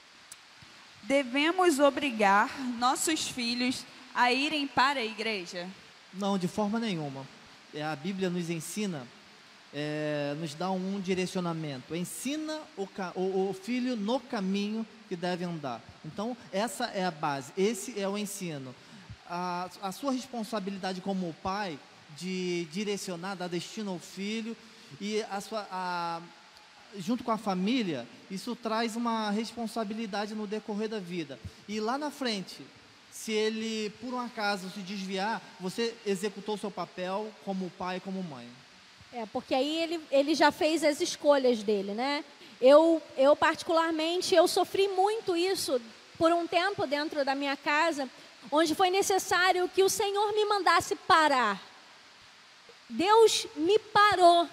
Devemos 1.03 1.79
obrigar 1.79 2.61
nossos 2.79 3.29
filhos 3.29 3.85
a 4.15 4.33
irem 4.33 4.67
para 4.67 5.01
a 5.01 5.05
igreja? 5.05 5.69
Não, 6.13 6.39
de 6.39 6.49
forma 6.49 6.79
nenhuma. 6.79 7.27
É, 7.75 7.83
a 7.83 7.95
Bíblia 7.95 8.31
nos 8.31 8.49
ensina 8.49 9.07
é, 9.79 10.35
nos 10.41 10.55
dá 10.55 10.71
um 10.71 10.99
direcionamento. 10.99 11.95
Ensina 11.95 12.61
o, 12.79 12.89
o, 13.15 13.51
o, 13.51 13.53
filho 13.53 13.95
no 13.95 14.19
caminho 14.19 14.87
que 15.07 15.15
deve 15.15 15.45
andar. 15.45 15.83
Então, 16.03 16.35
essa 16.51 16.87
é 16.87 17.05
a 17.05 17.11
base, 17.11 17.53
esse 17.59 18.01
é 18.01 18.09
o 18.09 18.17
ensino. 18.17 18.75
A, 19.29 19.69
a 19.83 19.93
sua 19.93 20.13
responsabilidade 20.13 21.01
como 21.01 21.35
pai 21.43 21.79
de 22.17 22.67
direcionar, 22.73 23.35
dar 23.35 23.49
destino 23.49 23.93
ao 23.93 23.99
filho 23.99 24.57
e 25.01 25.23
a 25.31 25.41
sua, 25.41 25.67
a, 25.71 26.21
junto 26.99 27.25
com 27.25 27.31
a 27.31 27.39
família, 27.39 28.07
isso 28.31 28.55
traz 28.55 28.97
uma 28.97 29.31
responsabilidade 29.31 30.35
no 30.35 30.47
decorrer 30.47 30.89
da 30.89 30.99
vida. 30.99 31.39
E 31.69 31.81
lá 31.81 31.99
na 31.99 32.11
frente, 32.11 32.63
se 33.11 33.33
ele 33.33 33.91
por 34.01 34.15
um 34.15 34.21
acaso 34.21 34.71
se 34.71 34.81
desviar, 34.81 35.43
você 35.59 35.95
executou 36.05 36.57
seu 36.57 36.71
papel 36.71 37.31
como 37.45 37.71
pai, 37.71 38.01
como 38.01 38.23
mãe. 38.23 38.49
É, 39.13 39.25
porque 39.27 39.55
aí 39.55 39.83
ele, 39.83 40.01
ele 40.11 40.35
já 40.35 40.53
fez 40.53 40.85
as 40.85 41.01
escolhas 41.01 41.63
dele, 41.63 41.93
né? 41.93 42.25
Eu, 42.61 43.03
eu 43.17 43.35
particularmente, 43.37 44.35
eu 44.35 44.47
sofri 44.49 44.89
muito 44.89 45.37
isso 45.37 45.81
por 46.19 46.33
um 46.33 46.47
tempo 46.47 46.87
dentro 46.87 47.25
da 47.25 47.35
minha 47.35 47.57
casa, 47.57 48.09
onde 48.51 48.75
foi 48.75 48.91
necessário 48.91 49.69
que 49.69 49.83
o 49.83 49.89
Senhor 49.89 50.33
me 50.33 50.45
mandasse 50.45 50.95
parar. 50.95 51.61
Deus 52.89 53.47
me 53.57 53.79
parou 53.79 54.49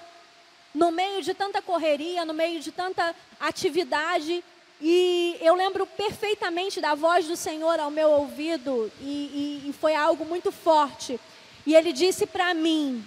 no 0.73 0.91
meio 0.91 1.21
de 1.21 1.33
tanta 1.33 1.61
correria, 1.61 2.25
no 2.25 2.33
meio 2.33 2.59
de 2.59 2.71
tanta 2.71 3.15
atividade, 3.39 4.43
e 4.81 5.37
eu 5.39 5.55
lembro 5.55 5.85
perfeitamente 5.85 6.81
da 6.81 6.95
voz 6.95 7.27
do 7.27 7.37
Senhor 7.37 7.79
ao 7.79 7.91
meu 7.91 8.09
ouvido, 8.09 8.91
e, 8.99 9.61
e, 9.65 9.69
e 9.69 9.73
foi 9.73 9.95
algo 9.95 10.25
muito 10.25 10.51
forte. 10.51 11.19
E 11.65 11.75
ele 11.75 11.93
disse 11.93 12.25
para 12.25 12.53
mim: 12.53 13.05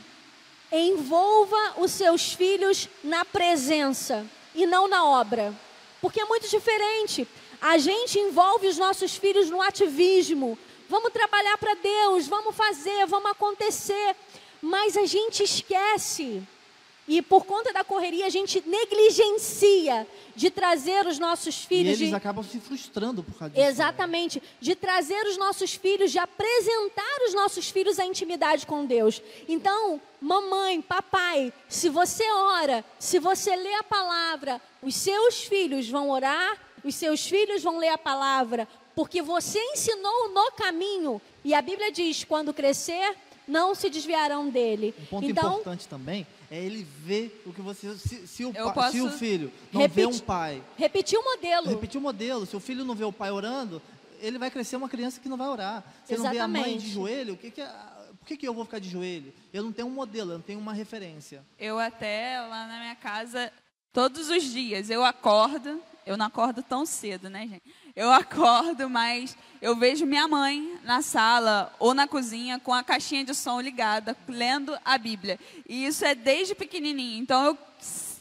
envolva 0.70 1.74
os 1.76 1.90
seus 1.90 2.32
filhos 2.32 2.88
na 3.02 3.24
presença 3.24 4.26
e 4.54 4.66
não 4.66 4.88
na 4.88 5.04
obra. 5.04 5.54
Porque 6.00 6.20
é 6.20 6.24
muito 6.24 6.48
diferente. 6.48 7.26
A 7.60 7.78
gente 7.78 8.18
envolve 8.18 8.66
os 8.66 8.78
nossos 8.78 9.16
filhos 9.16 9.50
no 9.50 9.60
ativismo. 9.60 10.58
Vamos 10.88 11.12
trabalhar 11.12 11.58
para 11.58 11.74
Deus, 11.74 12.26
vamos 12.26 12.54
fazer, 12.54 13.06
vamos 13.06 13.30
acontecer. 13.30 14.16
Mas 14.62 14.96
a 14.96 15.06
gente 15.06 15.42
esquece 15.42 16.42
e 17.08 17.22
por 17.22 17.44
conta 17.44 17.72
da 17.72 17.84
correria, 17.84 18.26
a 18.26 18.28
gente 18.28 18.62
negligencia 18.66 20.06
de 20.34 20.50
trazer 20.50 21.06
os 21.06 21.20
nossos 21.20 21.64
filhos. 21.64 22.00
E 22.00 22.02
eles 22.02 22.08
de... 22.08 22.14
acabam 22.14 22.44
se 22.44 22.58
frustrando 22.58 23.22
por 23.22 23.38
causa 23.38 23.54
disso. 23.54 23.62
Né? 23.62 23.70
Exatamente. 23.70 24.42
De 24.60 24.74
trazer 24.74 25.24
os 25.26 25.36
nossos 25.36 25.74
filhos, 25.74 26.10
de 26.10 26.18
apresentar 26.18 27.22
os 27.28 27.32
nossos 27.32 27.70
filhos 27.70 28.00
à 28.00 28.04
intimidade 28.04 28.66
com 28.66 28.84
Deus. 28.84 29.22
Então, 29.46 30.00
mamãe, 30.20 30.82
papai, 30.82 31.52
se 31.68 31.88
você 31.88 32.28
ora, 32.28 32.84
se 32.98 33.20
você 33.20 33.54
lê 33.54 33.74
a 33.74 33.84
palavra, 33.84 34.60
os 34.82 34.96
seus 34.96 35.44
filhos 35.44 35.88
vão 35.88 36.10
orar, 36.10 36.58
os 36.82 36.96
seus 36.96 37.24
filhos 37.24 37.62
vão 37.62 37.78
ler 37.78 37.90
a 37.90 37.98
palavra, 37.98 38.66
porque 38.96 39.20
você 39.20 39.60
ensinou 39.72 40.30
no 40.30 40.50
caminho. 40.52 41.20
E 41.44 41.52
a 41.54 41.60
Bíblia 41.60 41.92
diz: 41.92 42.24
quando 42.24 42.54
crescer, 42.54 43.14
não 43.46 43.74
se 43.74 43.90
desviarão 43.90 44.48
dele. 44.48 44.94
Um 44.98 45.04
ponto 45.04 45.30
então, 45.30 45.52
importante 45.52 45.86
também 45.86 46.26
é 46.50 46.58
ele 46.58 46.82
ver 46.82 47.42
o 47.44 47.52
que 47.52 47.60
você. 47.60 47.94
Se, 47.98 48.26
se, 48.26 48.44
o, 48.44 48.52
pai, 48.72 48.90
se 48.90 49.02
o, 49.02 49.10
filho 49.10 49.52
não 49.70 49.82
repetir, 49.82 50.08
vê 50.08 50.16
um 50.16 50.18
pai. 50.18 50.62
Repetir 50.76 51.18
o 51.18 51.22
modelo. 51.22 51.68
Repetir 51.68 51.98
o 51.98 52.02
modelo. 52.02 52.46
Se 52.46 52.56
o 52.56 52.60
filho 52.60 52.84
não 52.84 52.94
vê 52.94 53.04
o 53.04 53.12
pai 53.12 53.30
orando, 53.30 53.82
ele 54.18 54.38
vai 54.38 54.50
crescer 54.50 54.76
uma 54.76 54.88
criança 54.88 55.20
que 55.20 55.28
não 55.28 55.36
vai 55.36 55.48
orar. 55.48 55.84
Se 56.06 56.14
Exatamente. 56.14 56.40
não 56.40 56.52
vê 56.52 56.58
a 56.58 56.62
mãe 56.62 56.78
de 56.78 56.88
joelho, 56.88 57.34
o 57.34 57.36
que, 57.36 57.50
que 57.50 57.60
é. 57.60 57.70
Por 58.18 58.28
que, 58.28 58.38
que 58.38 58.48
eu 58.48 58.54
vou 58.54 58.64
ficar 58.64 58.80
de 58.80 58.88
joelho? 58.88 59.32
Eu 59.52 59.62
não 59.62 59.70
tenho 59.70 59.86
um 59.86 59.92
modelo, 59.92 60.32
eu 60.32 60.38
não 60.38 60.42
tenho 60.42 60.58
uma 60.58 60.72
referência. 60.72 61.44
Eu 61.56 61.78
até 61.78 62.40
lá 62.40 62.66
na 62.66 62.80
minha 62.80 62.96
casa, 62.96 63.52
todos 63.92 64.28
os 64.28 64.42
dias, 64.42 64.90
eu 64.90 65.04
acordo, 65.04 65.80
eu 66.04 66.16
não 66.16 66.26
acordo 66.26 66.60
tão 66.60 66.84
cedo, 66.84 67.30
né, 67.30 67.46
gente? 67.46 67.62
Eu 67.96 68.12
acordo, 68.12 68.90
mas 68.90 69.34
eu 69.62 69.74
vejo 69.74 70.04
minha 70.04 70.28
mãe 70.28 70.78
na 70.84 71.00
sala 71.00 71.74
ou 71.78 71.94
na 71.94 72.06
cozinha 72.06 72.60
com 72.60 72.74
a 72.74 72.82
caixinha 72.82 73.24
de 73.24 73.34
som 73.34 73.58
ligada, 73.58 74.14
lendo 74.28 74.78
a 74.84 74.98
Bíblia. 74.98 75.40
E 75.66 75.86
isso 75.86 76.04
é 76.04 76.14
desde 76.14 76.54
pequenininho. 76.54 77.22
Então 77.22 77.42
eu 77.42 77.58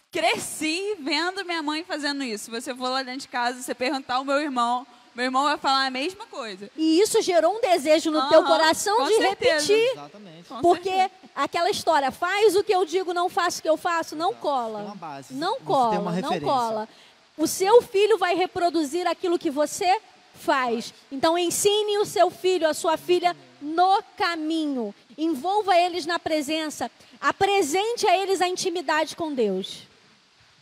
cresci 0.10 0.96
vendo 1.02 1.44
minha 1.44 1.62
mãe 1.62 1.84
fazendo 1.84 2.24
isso. 2.24 2.46
Se 2.46 2.52
você 2.52 2.74
for 2.74 2.88
lá 2.88 3.04
dentro 3.04 3.20
de 3.22 3.28
casa, 3.28 3.62
você 3.62 3.76
perguntar 3.76 4.16
ao 4.16 4.24
meu 4.24 4.40
irmão, 4.40 4.88
meu 5.14 5.26
irmão 5.26 5.44
vai 5.44 5.58
falar 5.58 5.86
a 5.86 5.92
mesma 5.92 6.26
coisa. 6.26 6.70
E 6.76 7.02
isso 7.02 7.22
gerou 7.22 7.58
um 7.58 7.60
desejo 7.62 8.12
no 8.12 8.20
uhum, 8.20 8.30
teu 8.30 8.44
coração 8.44 9.06
de 9.08 9.16
certeza. 9.16 9.30
repetir. 9.30 9.92
Exatamente. 9.92 10.50
Porque 10.62 11.12
aquela 11.36 11.70
história, 11.70 12.12
faz 12.12 12.56
o 12.56 12.64
que 12.64 12.74
eu 12.74 12.86
digo, 12.86 13.14
não 13.14 13.30
faço 13.30 13.60
o 13.60 13.62
que 13.62 13.70
eu 13.70 13.78
faço, 13.78 14.16
não 14.16 14.34
cola. 14.34 14.84
Não 15.32 15.60
cola, 15.60 16.22
não 16.22 16.40
cola. 16.40 16.90
O 17.38 17.48
seu 17.48 17.82
filho 17.82 18.18
vai 18.18 18.36
reproduzir 18.36 19.06
aquilo 19.08 19.40
que 19.40 19.50
você 19.50 20.02
faz. 20.36 20.94
Então 21.12 21.38
ensine 21.38 21.98
o 21.98 22.06
seu 22.06 22.30
filho, 22.30 22.68
a 22.68 22.74
sua 22.74 22.98
filha 22.98 23.36
no 23.62 24.02
caminho. 24.18 24.94
Envolva 25.18 25.78
eles 25.78 26.06
na 26.06 26.20
presença. 26.20 26.90
Apresente 27.20 28.08
a 28.08 28.18
eles 28.18 28.42
a 28.42 28.48
intimidade 28.48 29.16
com 29.16 29.34
Deus. 29.34 29.84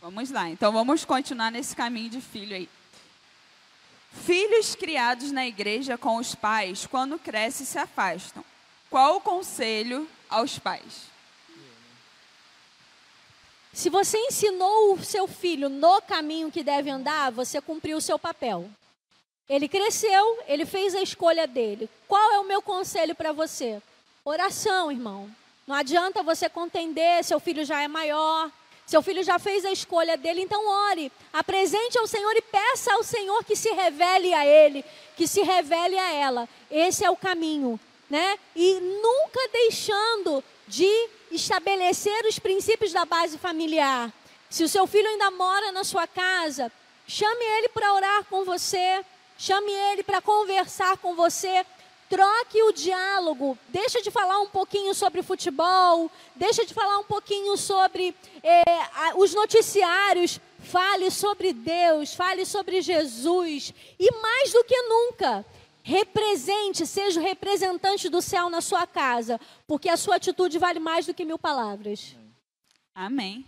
Vamos 0.00 0.30
lá, 0.30 0.48
então 0.50 0.72
vamos 0.72 1.04
continuar 1.04 1.50
nesse 1.50 1.74
caminho 1.74 2.10
de 2.10 2.20
filho 2.20 2.54
aí. 2.54 2.68
Filhos 4.12 4.74
criados 4.74 5.32
na 5.32 5.46
igreja 5.46 5.98
com 5.98 6.16
os 6.16 6.34
pais, 6.34 6.86
quando 6.86 7.18
crescem, 7.18 7.66
se 7.66 7.78
afastam. 7.78 8.44
Qual 8.90 9.16
o 9.16 9.20
conselho 9.20 10.08
aos 10.28 10.58
pais? 10.58 11.13
Se 13.74 13.90
você 13.90 14.16
ensinou 14.16 14.94
o 14.94 15.04
seu 15.04 15.26
filho 15.26 15.68
no 15.68 16.00
caminho 16.00 16.50
que 16.50 16.62
deve 16.62 16.88
andar, 16.88 17.32
você 17.32 17.60
cumpriu 17.60 17.96
o 17.96 18.00
seu 18.00 18.16
papel. 18.16 18.70
Ele 19.48 19.66
cresceu, 19.66 20.38
ele 20.46 20.64
fez 20.64 20.94
a 20.94 21.02
escolha 21.02 21.44
dele. 21.44 21.90
Qual 22.06 22.32
é 22.32 22.38
o 22.38 22.44
meu 22.44 22.62
conselho 22.62 23.16
para 23.16 23.32
você? 23.32 23.82
Oração, 24.24 24.92
irmão. 24.92 25.28
Não 25.66 25.74
adianta 25.74 26.22
você 26.22 26.48
contender, 26.48 27.24
seu 27.24 27.40
filho 27.40 27.64
já 27.64 27.82
é 27.82 27.88
maior, 27.88 28.48
seu 28.86 29.02
filho 29.02 29.24
já 29.24 29.40
fez 29.40 29.64
a 29.64 29.72
escolha 29.72 30.16
dele, 30.16 30.40
então 30.40 30.68
ore. 30.90 31.10
Apresente 31.32 31.98
ao 31.98 32.06
Senhor 32.06 32.32
e 32.36 32.42
peça 32.42 32.92
ao 32.94 33.02
Senhor 33.02 33.42
que 33.44 33.56
se 33.56 33.72
revele 33.72 34.32
a 34.32 34.46
ele, 34.46 34.84
que 35.16 35.26
se 35.26 35.42
revele 35.42 35.98
a 35.98 36.12
ela. 36.12 36.48
Esse 36.70 37.04
é 37.04 37.10
o 37.10 37.16
caminho, 37.16 37.80
né? 38.08 38.38
E 38.54 38.74
nunca 38.74 39.48
deixando 39.52 40.44
de 40.68 41.08
estabelecer 41.36 42.24
os 42.26 42.38
princípios 42.38 42.92
da 42.92 43.04
base 43.04 43.38
familiar. 43.38 44.12
Se 44.48 44.62
o 44.62 44.68
seu 44.68 44.86
filho 44.86 45.08
ainda 45.08 45.30
mora 45.30 45.72
na 45.72 45.84
sua 45.84 46.06
casa, 46.06 46.70
chame 47.06 47.44
ele 47.58 47.68
para 47.68 47.92
orar 47.92 48.24
com 48.24 48.44
você. 48.44 49.04
Chame 49.36 49.72
ele 49.72 50.02
para 50.02 50.20
conversar 50.20 50.96
com 50.98 51.14
você. 51.14 51.66
Troque 52.08 52.62
o 52.62 52.72
diálogo. 52.72 53.58
Deixa 53.68 54.00
de 54.00 54.10
falar 54.10 54.38
um 54.38 54.46
pouquinho 54.46 54.94
sobre 54.94 55.22
futebol. 55.22 56.10
Deixa 56.36 56.64
de 56.64 56.72
falar 56.72 56.98
um 56.98 57.04
pouquinho 57.04 57.56
sobre 57.56 58.14
é, 58.42 58.62
os 59.16 59.34
noticiários. 59.34 60.38
Fale 60.60 61.10
sobre 61.10 61.52
Deus. 61.52 62.14
Fale 62.14 62.46
sobre 62.46 62.80
Jesus. 62.80 63.74
E 63.98 64.10
mais 64.20 64.52
do 64.52 64.62
que 64.62 64.80
nunca, 64.82 65.44
represente, 65.84 66.86
seja 66.86 67.20
o 67.20 67.22
representante 67.22 68.08
do 68.08 68.22
céu 68.22 68.48
na 68.48 68.62
sua 68.62 68.86
casa, 68.86 69.38
porque 69.66 69.90
a 69.90 69.98
sua 69.98 70.16
atitude 70.16 70.58
vale 70.58 70.80
mais 70.80 71.04
do 71.04 71.12
que 71.12 71.26
mil 71.26 71.38
palavras. 71.38 72.16
Amém. 72.94 73.44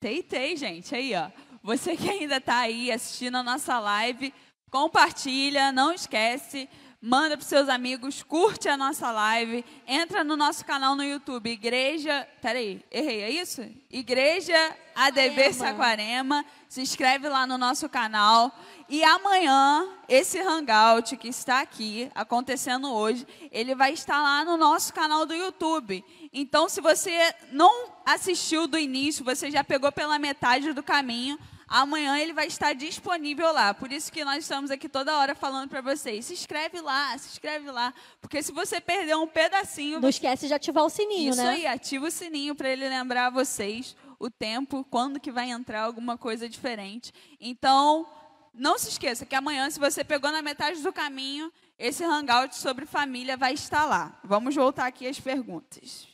Teitei, 0.00 0.56
gente. 0.56 0.94
Aí, 0.94 1.12
ó. 1.16 1.28
Você 1.64 1.96
que 1.96 2.08
ainda 2.08 2.36
está 2.36 2.58
aí 2.60 2.92
assistindo 2.92 3.36
a 3.38 3.42
nossa 3.42 3.80
live, 3.80 4.32
compartilha, 4.70 5.72
não 5.72 5.92
esquece, 5.92 6.68
manda 7.06 7.36
para 7.36 7.46
seus 7.46 7.68
amigos, 7.68 8.24
curte 8.24 8.68
a 8.68 8.76
nossa 8.76 9.12
live, 9.12 9.64
entra 9.86 10.24
no 10.24 10.36
nosso 10.36 10.64
canal 10.64 10.96
no 10.96 11.04
YouTube, 11.04 11.48
Igreja, 11.48 12.26
peraí, 12.42 12.84
errei, 12.90 13.22
é 13.22 13.30
isso? 13.30 13.64
Igreja 13.88 14.76
ADB 14.92 15.52
Saquarema, 15.52 16.44
se 16.68 16.80
inscreve 16.80 17.28
lá 17.28 17.46
no 17.46 17.56
nosso 17.56 17.88
canal 17.88 18.52
e 18.88 19.04
amanhã 19.04 19.88
esse 20.08 20.40
hangout 20.40 21.16
que 21.16 21.28
está 21.28 21.60
aqui 21.60 22.10
acontecendo 22.12 22.92
hoje, 22.92 23.24
ele 23.52 23.76
vai 23.76 23.92
estar 23.92 24.20
lá 24.20 24.44
no 24.44 24.56
nosso 24.56 24.92
canal 24.92 25.24
do 25.24 25.32
YouTube. 25.32 26.04
Então, 26.32 26.68
se 26.68 26.80
você 26.80 27.32
não 27.52 27.92
assistiu 28.04 28.66
do 28.66 28.76
início, 28.76 29.24
você 29.24 29.48
já 29.48 29.62
pegou 29.62 29.92
pela 29.92 30.18
metade 30.18 30.72
do 30.72 30.82
caminho, 30.82 31.38
Amanhã 31.68 32.16
ele 32.18 32.32
vai 32.32 32.46
estar 32.46 32.72
disponível 32.74 33.52
lá. 33.52 33.74
Por 33.74 33.90
isso 33.90 34.12
que 34.12 34.24
nós 34.24 34.38
estamos 34.38 34.70
aqui 34.70 34.88
toda 34.88 35.16
hora 35.16 35.34
falando 35.34 35.68
para 35.68 35.80
vocês. 35.80 36.26
Se 36.26 36.32
inscreve 36.32 36.80
lá, 36.80 37.16
se 37.18 37.28
inscreve 37.30 37.70
lá. 37.70 37.92
Porque 38.20 38.42
se 38.42 38.52
você 38.52 38.80
perder 38.80 39.16
um 39.16 39.26
pedacinho. 39.26 40.00
Não 40.00 40.08
esquece 40.08 40.46
de 40.46 40.54
ativar 40.54 40.84
o 40.84 40.90
sininho, 40.90 41.30
isso 41.30 41.42
né? 41.42 41.56
Isso 41.56 41.66
aí, 41.66 41.66
ativa 41.66 42.06
o 42.06 42.10
sininho 42.10 42.54
para 42.54 42.68
ele 42.68 42.88
lembrar 42.88 43.30
vocês 43.30 43.96
o 44.18 44.30
tempo, 44.30 44.84
quando 44.90 45.20
que 45.20 45.30
vai 45.30 45.50
entrar 45.50 45.82
alguma 45.82 46.16
coisa 46.16 46.48
diferente. 46.48 47.12
Então, 47.40 48.06
não 48.54 48.78
se 48.78 48.88
esqueça 48.88 49.26
que 49.26 49.34
amanhã, 49.34 49.68
se 49.68 49.78
você 49.78 50.02
pegou 50.02 50.30
na 50.30 50.40
metade 50.40 50.80
do 50.82 50.92
caminho, 50.92 51.52
esse 51.78 52.02
hangout 52.04 52.56
sobre 52.56 52.86
família 52.86 53.36
vai 53.36 53.52
estar 53.52 53.84
lá. 53.84 54.18
Vamos 54.24 54.54
voltar 54.54 54.86
aqui 54.86 55.06
às 55.06 55.20
perguntas. 55.20 56.08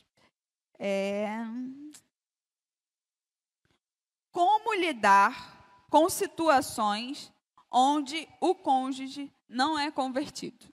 É... 0.77 1.37
Como 4.33 4.73
lidar 4.73 5.85
com 5.91 6.09
situações 6.09 7.31
onde 7.71 8.27
o 8.41 8.55
cônjuge 8.55 9.31
não 9.47 9.77
é 9.77 9.91
convertido? 9.91 10.65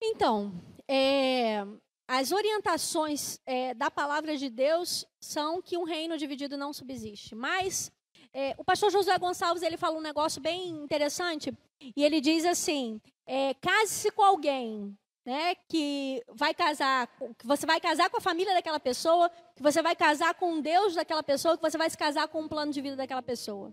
Então, 0.00 0.52
é, 0.86 1.64
as 2.06 2.32
orientações 2.32 3.40
é, 3.46 3.72
da 3.72 3.90
palavra 3.90 4.36
de 4.36 4.50
Deus 4.50 5.06
são 5.18 5.62
que 5.62 5.78
um 5.78 5.84
reino 5.84 6.18
dividido 6.18 6.58
não 6.58 6.70
subsiste. 6.70 7.34
Mas 7.34 7.90
é, 8.30 8.54
o 8.58 8.64
pastor 8.64 8.90
Josué 8.90 9.18
Gonçalves 9.18 9.62
ele 9.62 9.78
fala 9.78 9.96
um 9.96 10.02
negócio 10.02 10.38
bem 10.38 10.68
interessante 10.68 11.50
e 11.96 12.04
ele 12.04 12.20
diz 12.20 12.44
assim: 12.44 13.00
é, 13.26 13.54
case-se 13.54 14.10
com 14.10 14.22
alguém 14.22 14.94
né, 15.24 15.54
que 15.68 16.22
vai 16.34 16.52
casar, 16.52 17.08
que 17.38 17.46
você 17.46 17.64
vai 17.64 17.80
casar 17.80 18.10
com 18.10 18.18
a 18.18 18.20
família 18.20 18.52
daquela 18.52 18.78
pessoa, 18.78 19.30
que 19.56 19.62
você 19.62 19.80
vai 19.80 19.96
casar 19.96 20.34
com 20.34 20.60
Deus 20.60 20.94
daquela 20.94 21.22
pessoa, 21.22 21.56
que 21.56 21.62
você 21.62 21.78
vai 21.78 21.88
se 21.88 21.96
casar 21.96 22.28
com 22.28 22.42
um 22.42 22.48
plano 22.48 22.72
de 22.72 22.80
vida 22.80 22.96
daquela 22.96 23.22
pessoa. 23.22 23.72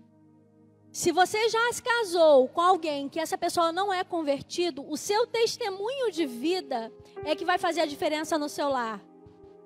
Se 0.94 1.12
você 1.12 1.50
já 1.50 1.72
se 1.72 1.82
casou 1.82 2.50
com 2.50 2.62
alguém 2.62 3.08
que 3.08 3.20
essa 3.20 3.38
pessoa 3.38 3.72
não 3.72 3.94
é 3.94 4.04
convertido, 4.04 4.86
o 4.90 4.98
seu 4.98 5.26
testemunho 5.28 6.12
de 6.12 6.26
vida 6.26 6.92
é 7.24 7.36
que 7.36 7.46
vai 7.46 7.58
fazer 7.58 7.82
a 7.82 7.86
diferença 7.86 8.38
no 8.38 8.50
seu 8.50 8.70
lar. 8.70 9.02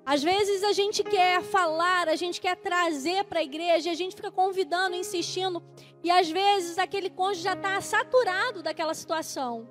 Às 0.04 0.22
vezes 0.22 0.62
a 0.62 0.72
gente 0.72 1.02
quer 1.02 1.42
falar, 1.42 2.08
a 2.08 2.14
gente 2.14 2.40
quer 2.40 2.56
trazer 2.56 3.24
para 3.24 3.40
a 3.40 3.42
igreja, 3.42 3.90
a 3.90 3.94
gente 3.94 4.14
fica 4.14 4.30
convidando, 4.30 4.94
insistindo, 4.94 5.60
e 6.02 6.12
às 6.12 6.30
vezes 6.30 6.78
aquele 6.78 7.10
cônjuge 7.10 7.42
já 7.42 7.54
está 7.54 7.80
saturado 7.80 8.62
daquela 8.62 8.94
situação. 8.94 9.68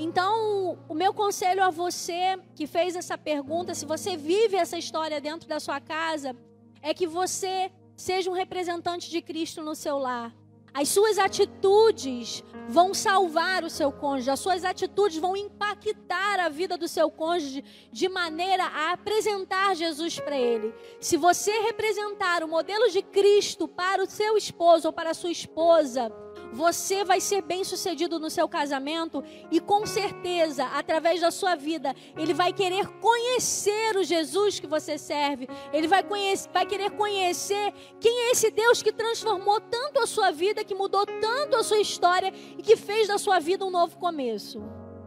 Então, 0.00 0.78
o 0.88 0.94
meu 0.94 1.12
conselho 1.12 1.60
a 1.60 1.70
você 1.70 2.38
que 2.54 2.68
fez 2.68 2.94
essa 2.94 3.18
pergunta, 3.18 3.74
se 3.74 3.84
você 3.84 4.16
vive 4.16 4.54
essa 4.54 4.78
história 4.78 5.20
dentro 5.20 5.48
da 5.48 5.58
sua 5.58 5.80
casa, 5.80 6.36
é 6.80 6.94
que 6.94 7.04
você 7.04 7.68
seja 7.96 8.30
um 8.30 8.32
representante 8.32 9.10
de 9.10 9.20
Cristo 9.20 9.60
no 9.60 9.74
seu 9.74 9.98
lar. 9.98 10.32
As 10.72 10.88
suas 10.90 11.18
atitudes 11.18 12.44
vão 12.68 12.94
salvar 12.94 13.64
o 13.64 13.70
seu 13.70 13.90
cônjuge, 13.90 14.30
as 14.30 14.38
suas 14.38 14.64
atitudes 14.64 15.18
vão 15.18 15.36
impactar 15.36 16.38
a 16.38 16.48
vida 16.48 16.78
do 16.78 16.86
seu 16.86 17.10
cônjuge 17.10 17.64
de 17.90 18.08
maneira 18.08 18.64
a 18.66 18.92
apresentar 18.92 19.74
Jesus 19.74 20.20
para 20.20 20.38
ele. 20.38 20.72
Se 21.00 21.16
você 21.16 21.50
representar 21.62 22.44
o 22.44 22.48
modelo 22.48 22.88
de 22.90 23.02
Cristo 23.02 23.66
para 23.66 24.04
o 24.04 24.08
seu 24.08 24.36
esposo 24.36 24.86
ou 24.86 24.92
para 24.92 25.10
a 25.10 25.14
sua 25.14 25.32
esposa, 25.32 26.12
você 26.52 27.04
vai 27.04 27.20
ser 27.20 27.42
bem 27.42 27.64
sucedido 27.64 28.18
no 28.18 28.30
seu 28.30 28.48
casamento 28.48 29.22
e 29.50 29.60
com 29.60 29.86
certeza, 29.86 30.64
através 30.66 31.20
da 31.20 31.30
sua 31.30 31.54
vida, 31.54 31.94
ele 32.16 32.34
vai 32.34 32.52
querer 32.52 32.86
conhecer 33.00 33.96
o 33.96 34.04
Jesus 34.04 34.58
que 34.58 34.66
você 34.66 34.98
serve. 34.98 35.48
Ele 35.72 35.86
vai, 35.86 36.02
conhecer, 36.02 36.48
vai 36.52 36.66
querer 36.66 36.90
conhecer 36.90 37.72
quem 38.00 38.26
é 38.26 38.30
esse 38.32 38.50
Deus 38.50 38.82
que 38.82 38.92
transformou 38.92 39.60
tanto 39.60 40.00
a 40.00 40.06
sua 40.06 40.30
vida, 40.30 40.64
que 40.64 40.74
mudou 40.74 41.04
tanto 41.06 41.56
a 41.56 41.62
sua 41.62 41.80
história 41.80 42.32
e 42.56 42.62
que 42.62 42.76
fez 42.76 43.08
da 43.08 43.18
sua 43.18 43.38
vida 43.38 43.64
um 43.64 43.70
novo 43.70 43.96
começo. 43.98 44.62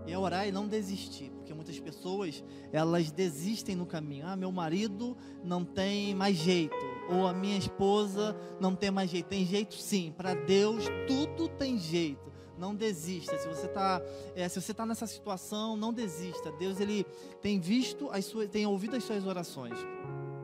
E 0.06 0.12
é 0.12 0.18
orar 0.18 0.48
e 0.48 0.52
não 0.52 0.68
desistir, 0.68 1.31
muitas 1.72 1.80
pessoas 1.80 2.44
elas 2.72 3.12
desistem 3.12 3.76
no 3.76 3.86
caminho. 3.86 4.28
Ah, 4.28 4.36
meu 4.36 4.52
marido 4.52 5.16
não 5.44 5.64
tem 5.64 6.14
mais 6.14 6.36
jeito 6.36 6.76
ou 7.10 7.26
a 7.28 7.34
minha 7.34 7.58
esposa 7.58 8.36
não 8.60 8.76
tem 8.76 8.92
mais 8.92 9.10
jeito. 9.10 9.28
Tem 9.28 9.46
jeito 9.46 9.76
sim, 9.76 10.14
para 10.16 10.34
Deus 10.34 10.86
tudo 11.08 11.48
tem 11.48 11.78
jeito. 11.78 12.32
Não 12.58 12.76
desista. 12.76 13.38
Se 13.38 13.48
você 13.48 13.66
está, 13.66 14.02
é, 14.36 14.48
se 14.48 14.62
você 14.62 14.74
tá 14.74 14.86
nessa 14.86 15.08
situação, 15.08 15.76
não 15.76 15.92
desista. 15.92 16.52
Deus 16.52 16.80
ele 16.80 17.06
tem 17.42 17.60
visto 17.60 18.10
as 18.12 18.26
suas, 18.26 18.50
tem 18.50 18.68
ouvido 18.68 18.96
as 18.96 19.04
suas 19.04 19.26
orações. 19.26 19.78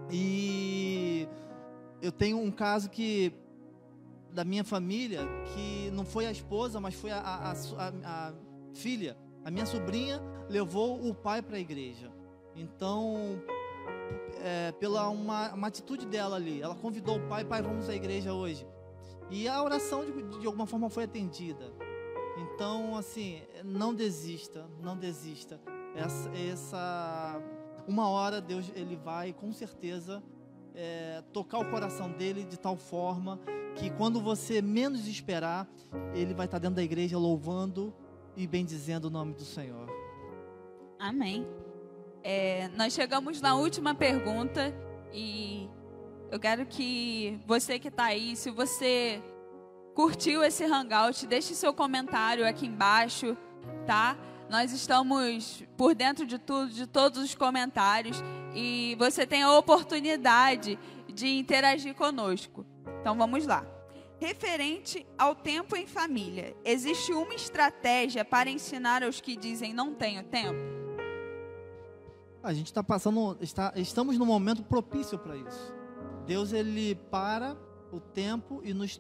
E 0.10 1.28
eu 2.02 2.12
tenho 2.12 2.40
um 2.40 2.50
caso 2.50 2.90
que 2.90 3.34
da 4.32 4.44
minha 4.44 4.64
família 4.64 5.22
que 5.54 5.92
não 5.92 6.06
foi 6.06 6.26
a 6.26 6.32
esposa, 6.32 6.80
mas 6.80 6.96
foi 6.96 7.12
a, 7.12 7.20
a, 7.20 7.52
a, 7.52 7.94
a 8.04 8.34
filha. 8.74 9.18
A 9.48 9.50
minha 9.50 9.66
sobrinha 9.66 10.22
levou 10.50 11.08
o 11.08 11.14
pai 11.14 11.42
para 11.42 11.56
a 11.56 11.60
igreja. 11.62 12.12
Então, 12.54 13.42
é, 14.44 14.74
pela 14.74 15.08
uma, 15.08 15.54
uma 15.54 15.68
atitude 15.68 16.06
dela 16.06 16.36
ali. 16.36 16.62
Ela 16.62 16.76
convidou 16.76 17.16
o 17.16 17.28
pai, 17.30 17.46
pai, 17.46 17.62
vamos 17.62 17.88
à 17.88 17.96
igreja 17.96 18.34
hoje. 18.34 18.68
E 19.32 19.48
a 19.48 19.64
oração 19.64 20.04
de, 20.04 20.40
de 20.40 20.46
alguma 20.46 20.68
forma 20.68 20.90
foi 20.90 21.06
atendida. 21.06 21.72
Então, 22.38 22.98
assim, 22.98 23.42
não 23.64 23.96
desista, 23.96 24.70
não 24.82 24.98
desista. 24.98 25.62
Essa, 25.96 26.30
essa 26.36 27.42
uma 27.88 28.10
hora 28.10 28.42
Deus 28.42 28.70
ele 28.76 28.98
vai 28.98 29.32
com 29.32 29.54
certeza 29.54 30.22
é, 30.76 31.24
tocar 31.32 31.60
o 31.60 31.72
coração 31.72 32.12
dele 32.12 32.44
de 32.44 32.60
tal 32.60 32.76
forma 32.76 33.40
que 33.78 33.90
quando 33.92 34.20
você 34.20 34.62
menos 34.62 35.08
esperar, 35.08 35.66
ele 36.14 36.34
vai 36.34 36.48
estar 36.48 36.60
dentro 36.60 36.76
da 36.76 36.84
igreja 36.84 37.18
louvando 37.18 37.94
e 38.38 38.46
bendizendo 38.46 39.08
o 39.08 39.10
nome 39.10 39.34
do 39.34 39.44
Senhor. 39.44 39.90
Amém. 41.00 41.46
É, 42.24 42.70
nós 42.76 42.94
chegamos 42.94 43.42
na 43.42 43.56
última 43.56 43.96
pergunta 43.96 44.74
e 45.12 45.68
eu 46.32 46.40
quero 46.40 46.66
que 46.66 47.40
você 47.48 47.80
que 47.80 47.88
está 47.88 48.06
aí, 48.06 48.36
se 48.36 48.52
você 48.52 49.22
curtiu 49.96 50.44
esse 50.44 50.64
hangout, 50.64 51.26
deixe 51.26 51.56
seu 51.56 51.74
comentário 51.74 52.48
aqui 52.48 52.68
embaixo, 52.68 53.36
tá? 53.88 54.16
Nós 54.50 54.72
estamos 54.72 55.64
por 55.76 55.96
dentro 55.96 56.26
de 56.26 56.38
tudo, 56.38 56.72
de 56.72 56.86
todos 56.86 57.22
os 57.22 57.34
comentários, 57.34 58.24
e 58.54 58.96
você 59.00 59.26
tem 59.26 59.42
a 59.42 59.58
oportunidade 59.58 60.78
de 61.12 61.28
interagir 61.28 61.96
conosco. 61.96 62.66
Então 63.02 63.18
vamos 63.18 63.46
lá. 63.46 63.66
Referente 64.20 65.06
ao 65.18 65.36
tempo 65.36 65.76
em 65.76 65.86
família, 65.86 66.56
existe 66.66 67.14
uma 67.14 67.36
estratégia 67.36 68.26
para 68.26 68.50
ensinar 68.50 69.04
aos 69.04 69.22
que 69.22 69.36
dizem 69.36 69.74
não 69.74 69.94
tenho 69.94 70.24
tempo? 70.24 70.60
A 72.42 72.54
gente 72.54 72.68
está 72.68 72.84
passando, 72.84 73.38
está, 73.42 73.74
estamos 73.76 74.18
num 74.18 74.26
momento 74.26 74.64
propício 74.64 75.20
para 75.20 75.36
isso. 75.38 75.76
Deus 76.26 76.52
ele 76.52 76.96
para 76.96 77.56
o 77.92 78.00
tempo 78.00 78.62
e 78.64 78.74
nos 78.74 79.00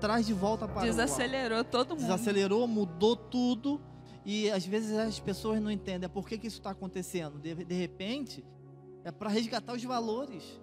traz 0.00 0.26
de 0.26 0.32
volta 0.32 0.66
para 0.66 0.82
Desacelerou 0.82 1.62
todo 1.62 1.90
mundo. 1.90 2.00
Desacelerou, 2.00 2.66
mudou 2.66 3.14
tudo. 3.14 3.80
E 4.24 4.50
às 4.50 4.64
vezes 4.64 4.96
as 4.96 5.20
pessoas 5.20 5.60
não 5.60 5.70
entendem 5.70 6.08
por 6.08 6.26
que, 6.26 6.38
que 6.38 6.46
isso 6.46 6.58
está 6.58 6.70
acontecendo. 6.70 7.38
De, 7.38 7.54
de 7.54 7.74
repente, 7.74 8.44
é 9.04 9.10
para 9.10 9.28
resgatar 9.28 9.74
os 9.74 9.84
valores. 9.84 10.60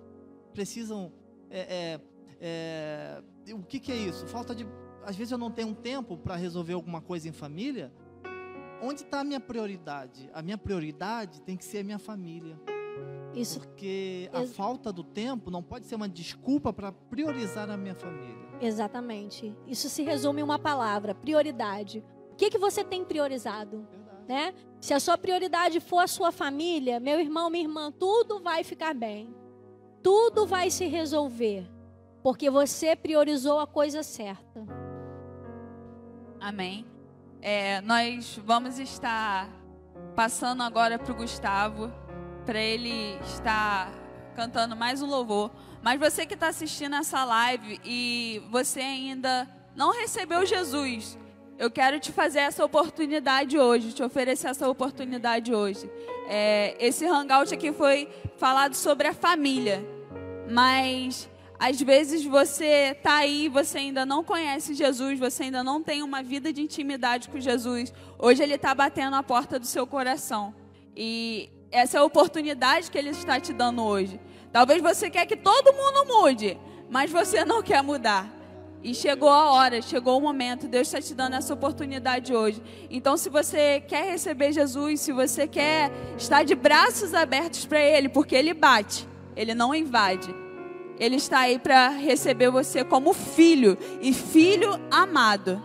Precisam. 0.53 1.11
É, 1.49 1.59
é, 1.59 2.01
é, 2.39 3.23
o 3.53 3.63
que, 3.63 3.79
que 3.79 3.91
é 3.91 3.95
isso? 3.95 4.27
Falta 4.27 4.53
de. 4.53 4.67
Às 5.03 5.15
vezes 5.15 5.31
eu 5.31 5.37
não 5.37 5.51
tenho 5.51 5.69
um 5.69 5.73
tempo 5.73 6.17
para 6.17 6.35
resolver 6.35 6.73
alguma 6.73 7.01
coisa 7.01 7.27
em 7.27 7.31
família. 7.31 7.91
Onde 8.81 9.01
está 9.01 9.21
a 9.21 9.23
minha 9.23 9.39
prioridade? 9.39 10.29
A 10.33 10.41
minha 10.41 10.57
prioridade 10.57 11.41
tem 11.41 11.57
que 11.57 11.65
ser 11.65 11.79
a 11.79 11.83
minha 11.83 11.99
família. 11.99 12.59
Isso. 13.33 13.59
Porque 13.59 14.29
a 14.33 14.45
falta 14.45 14.91
do 14.91 15.03
tempo 15.03 15.49
não 15.49 15.63
pode 15.63 15.85
ser 15.85 15.95
uma 15.95 16.09
desculpa 16.09 16.73
para 16.73 16.91
priorizar 16.91 17.69
a 17.69 17.77
minha 17.77 17.95
família. 17.95 18.47
Exatamente. 18.61 19.55
Isso 19.67 19.89
se 19.89 20.03
resume 20.03 20.41
em 20.41 20.43
uma 20.43 20.59
palavra: 20.59 21.15
prioridade. 21.15 22.03
O 22.31 22.35
que, 22.35 22.49
que 22.49 22.57
você 22.57 22.83
tem 22.83 23.03
priorizado? 23.03 23.87
Né? 24.27 24.53
Se 24.81 24.93
a 24.93 24.99
sua 24.99 25.17
prioridade 25.17 25.79
for 25.79 25.99
a 25.99 26.07
sua 26.07 26.31
família, 26.31 26.99
meu 26.99 27.19
irmão, 27.19 27.49
minha 27.49 27.63
irmã, 27.63 27.91
tudo 27.91 28.39
vai 28.39 28.63
ficar 28.63 28.93
bem. 28.93 29.33
Tudo 30.03 30.45
vai 30.45 30.69
se 30.69 30.85
resolver. 30.85 31.67
Porque 32.27 32.49
você 32.49 32.93
priorizou 32.93 33.57
a 33.57 33.65
coisa 33.65 34.03
certa. 34.03 34.67
Amém. 36.41 36.85
É, 37.41 37.79
nós 37.79 38.37
vamos 38.43 38.79
estar 38.79 39.47
passando 40.13 40.61
agora 40.61 40.99
para 40.99 41.13
o 41.13 41.15
Gustavo, 41.15 41.89
para 42.45 42.59
ele 42.59 43.17
estar 43.21 43.93
cantando 44.35 44.75
mais 44.75 45.01
um 45.01 45.05
louvor. 45.05 45.51
Mas 45.81 46.01
você 46.01 46.25
que 46.25 46.33
está 46.33 46.49
assistindo 46.49 46.97
essa 46.97 47.23
live 47.23 47.79
e 47.85 48.43
você 48.51 48.81
ainda 48.81 49.47
não 49.73 49.93
recebeu 49.93 50.45
Jesus, 50.45 51.17
eu 51.57 51.71
quero 51.71 51.97
te 51.97 52.11
fazer 52.11 52.39
essa 52.39 52.65
oportunidade 52.65 53.57
hoje, 53.57 53.93
te 53.93 54.03
oferecer 54.03 54.49
essa 54.49 54.67
oportunidade 54.67 55.55
hoje. 55.55 55.89
É, 56.27 56.75
esse 56.77 57.05
hangout 57.05 57.53
aqui 57.53 57.71
foi 57.71 58.09
falado 58.35 58.75
sobre 58.75 59.07
a 59.07 59.13
família, 59.13 59.81
mas 60.51 61.29
às 61.59 61.81
vezes 61.81 62.23
você 62.23 62.95
está 62.97 63.15
aí, 63.15 63.49
você 63.49 63.79
ainda 63.79 64.05
não 64.05 64.23
conhece 64.23 64.75
Jesus, 64.75 65.17
você 65.17 65.43
ainda 65.43 65.63
não 65.63 65.81
tem 65.81 66.03
uma 66.03 66.21
vida 66.21 66.53
de 66.53 66.61
intimidade 66.61 67.29
com 67.29 67.39
Jesus. 67.39 67.91
Hoje 68.19 68.43
ele 68.43 68.55
está 68.55 68.75
batendo 68.75 69.15
a 69.15 69.23
porta 69.23 69.57
do 69.57 69.65
seu 69.65 69.87
coração 69.87 70.53
e 70.95 71.49
essa 71.71 71.97
é 71.97 71.99
a 71.99 72.03
oportunidade 72.03 72.91
que 72.91 72.97
ele 72.97 73.09
está 73.09 73.39
te 73.39 73.53
dando 73.53 73.83
hoje. 73.83 74.19
Talvez 74.51 74.81
você 74.81 75.09
quer 75.09 75.25
que 75.25 75.35
todo 75.35 75.73
mundo 75.73 76.05
mude, 76.05 76.57
mas 76.89 77.11
você 77.11 77.43
não 77.43 77.63
quer 77.63 77.81
mudar. 77.81 78.37
E 78.83 78.93
chegou 78.93 79.29
a 79.29 79.51
hora, 79.51 79.81
chegou 79.81 80.17
o 80.17 80.21
momento. 80.21 80.67
Deus 80.67 80.87
está 80.87 81.01
te 81.01 81.13
dando 81.13 81.35
essa 81.35 81.53
oportunidade 81.53 82.33
hoje. 82.33 82.61
Então, 82.89 83.17
se 83.17 83.29
você 83.29 83.81
quer 83.81 84.11
receber 84.11 84.53
Jesus, 84.53 85.01
se 85.01 85.11
você 85.11 85.47
quer 85.47 85.91
estar 86.17 86.43
de 86.43 86.55
braços 86.55 87.13
abertos 87.13 87.65
para 87.65 87.81
Ele, 87.81 88.07
porque 88.07 88.35
Ele 88.35 88.53
bate, 88.53 89.07
Ele 89.35 89.53
não 89.53 89.73
invade. 89.73 90.33
Ele 90.99 91.15
está 91.15 91.39
aí 91.39 91.59
para 91.59 91.89
receber 91.89 92.49
você 92.49 92.83
como 92.83 93.13
filho 93.13 93.77
e 94.01 94.13
filho 94.13 94.79
amado, 94.89 95.61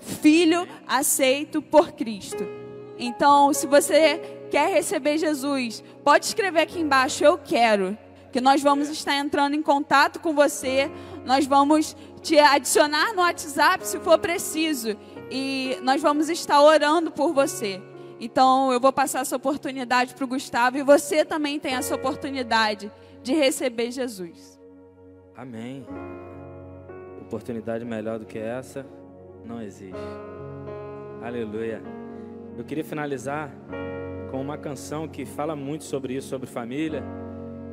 filho 0.00 0.68
aceito 0.86 1.62
por 1.62 1.92
Cristo. 1.92 2.46
Então, 2.98 3.52
se 3.54 3.66
você 3.66 4.20
quer 4.50 4.72
receber 4.72 5.18
Jesus, 5.18 5.82
pode 6.04 6.26
escrever 6.26 6.60
aqui 6.60 6.80
embaixo: 6.80 7.24
Eu 7.24 7.38
quero 7.38 7.96
que 8.30 8.40
nós 8.40 8.62
vamos 8.62 8.88
estar 8.88 9.16
entrando 9.16 9.54
em 9.54 9.62
contato 9.62 10.20
com 10.20 10.34
você, 10.34 10.90
nós 11.24 11.46
vamos 11.46 11.96
te 12.22 12.38
adicionar 12.38 13.14
no 13.14 13.22
WhatsApp 13.22 13.86
se 13.86 13.98
for 14.00 14.18
preciso 14.18 14.96
e 15.30 15.78
nós 15.82 16.02
vamos 16.02 16.28
estar 16.28 16.60
orando 16.60 17.10
por 17.10 17.32
você. 17.32 17.80
Então 18.20 18.72
eu 18.72 18.80
vou 18.80 18.92
passar 18.92 19.20
essa 19.20 19.36
oportunidade 19.36 20.14
para 20.14 20.24
o 20.24 20.28
Gustavo 20.28 20.76
e 20.76 20.82
você 20.82 21.24
também 21.24 21.58
tem 21.58 21.74
essa 21.74 21.94
oportunidade 21.94 22.90
de 23.22 23.32
receber 23.32 23.90
Jesus. 23.90 24.57
Amém. 25.38 25.86
Oportunidade 27.20 27.84
melhor 27.84 28.18
do 28.18 28.26
que 28.26 28.36
essa 28.36 28.84
não 29.44 29.62
existe. 29.62 29.94
Aleluia. 31.22 31.80
Eu 32.56 32.64
queria 32.64 32.82
finalizar 32.82 33.48
com 34.32 34.40
uma 34.40 34.58
canção 34.58 35.06
que 35.06 35.24
fala 35.24 35.54
muito 35.54 35.84
sobre 35.84 36.14
isso, 36.14 36.26
sobre 36.26 36.48
família. 36.48 37.04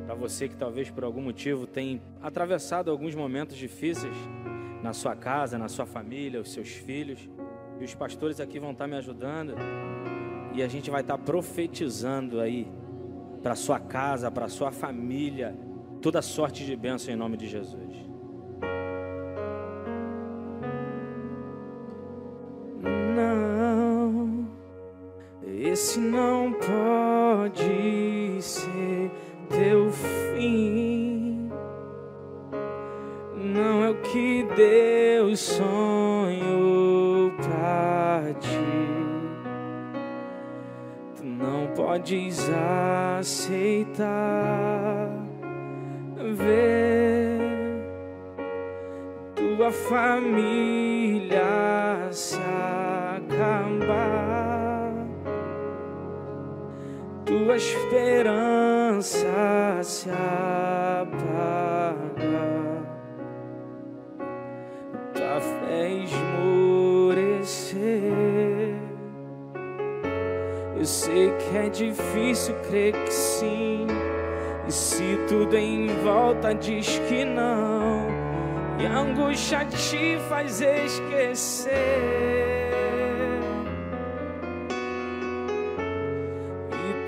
Para 0.06 0.14
você 0.14 0.48
que 0.48 0.54
talvez 0.54 0.92
por 0.92 1.02
algum 1.02 1.20
motivo 1.20 1.66
tem 1.66 2.00
atravessado 2.22 2.88
alguns 2.88 3.16
momentos 3.16 3.56
difíceis 3.56 4.14
na 4.80 4.92
sua 4.92 5.16
casa, 5.16 5.58
na 5.58 5.68
sua 5.68 5.86
família, 5.86 6.40
os 6.40 6.52
seus 6.52 6.68
filhos. 6.68 7.28
E 7.80 7.84
os 7.84 7.96
pastores 7.96 8.38
aqui 8.38 8.60
vão 8.60 8.70
estar 8.70 8.86
me 8.86 8.94
ajudando. 8.94 9.54
E 10.54 10.62
a 10.62 10.68
gente 10.68 10.88
vai 10.88 11.00
estar 11.00 11.18
profetizando 11.18 12.40
aí 12.40 12.70
para 13.42 13.56
sua 13.56 13.80
casa, 13.80 14.30
para 14.30 14.46
sua 14.46 14.70
família, 14.70 15.65
toda 16.00 16.22
sorte 16.22 16.64
de 16.64 16.76
bênção 16.76 17.12
em 17.12 17.16
nome 17.16 17.36
de 17.36 17.48
Jesus. 17.48 18.15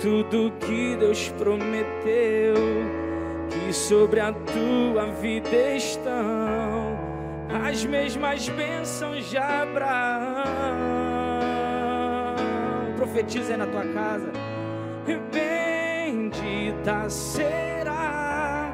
Tudo 0.01 0.53
que 0.61 0.96
Deus 0.96 1.28
prometeu, 1.38 2.55
que 3.51 3.72
sobre 3.72 4.20
a 4.20 4.32
tua 4.32 5.07
vida 5.20 5.76
estão 5.76 6.99
as 7.64 7.68
as 7.68 7.84
mesmas 7.84 8.49
bênçãos 8.49 9.28
de 9.28 9.36
Abraão. 9.36 10.34
Profetiza 12.96 13.57
na 13.57 13.66
tua 13.66 13.84
casa. 13.92 14.32
Bendita 15.32 17.09
será 17.09 18.72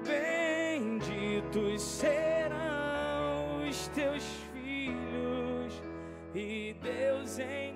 Benditos 0.07 1.83
serão 1.83 3.63
os 3.69 3.89
teus 3.89 4.25
filhos 4.53 5.83
e 6.35 6.77
Deus 6.81 7.39
engrandecerá 7.39 7.68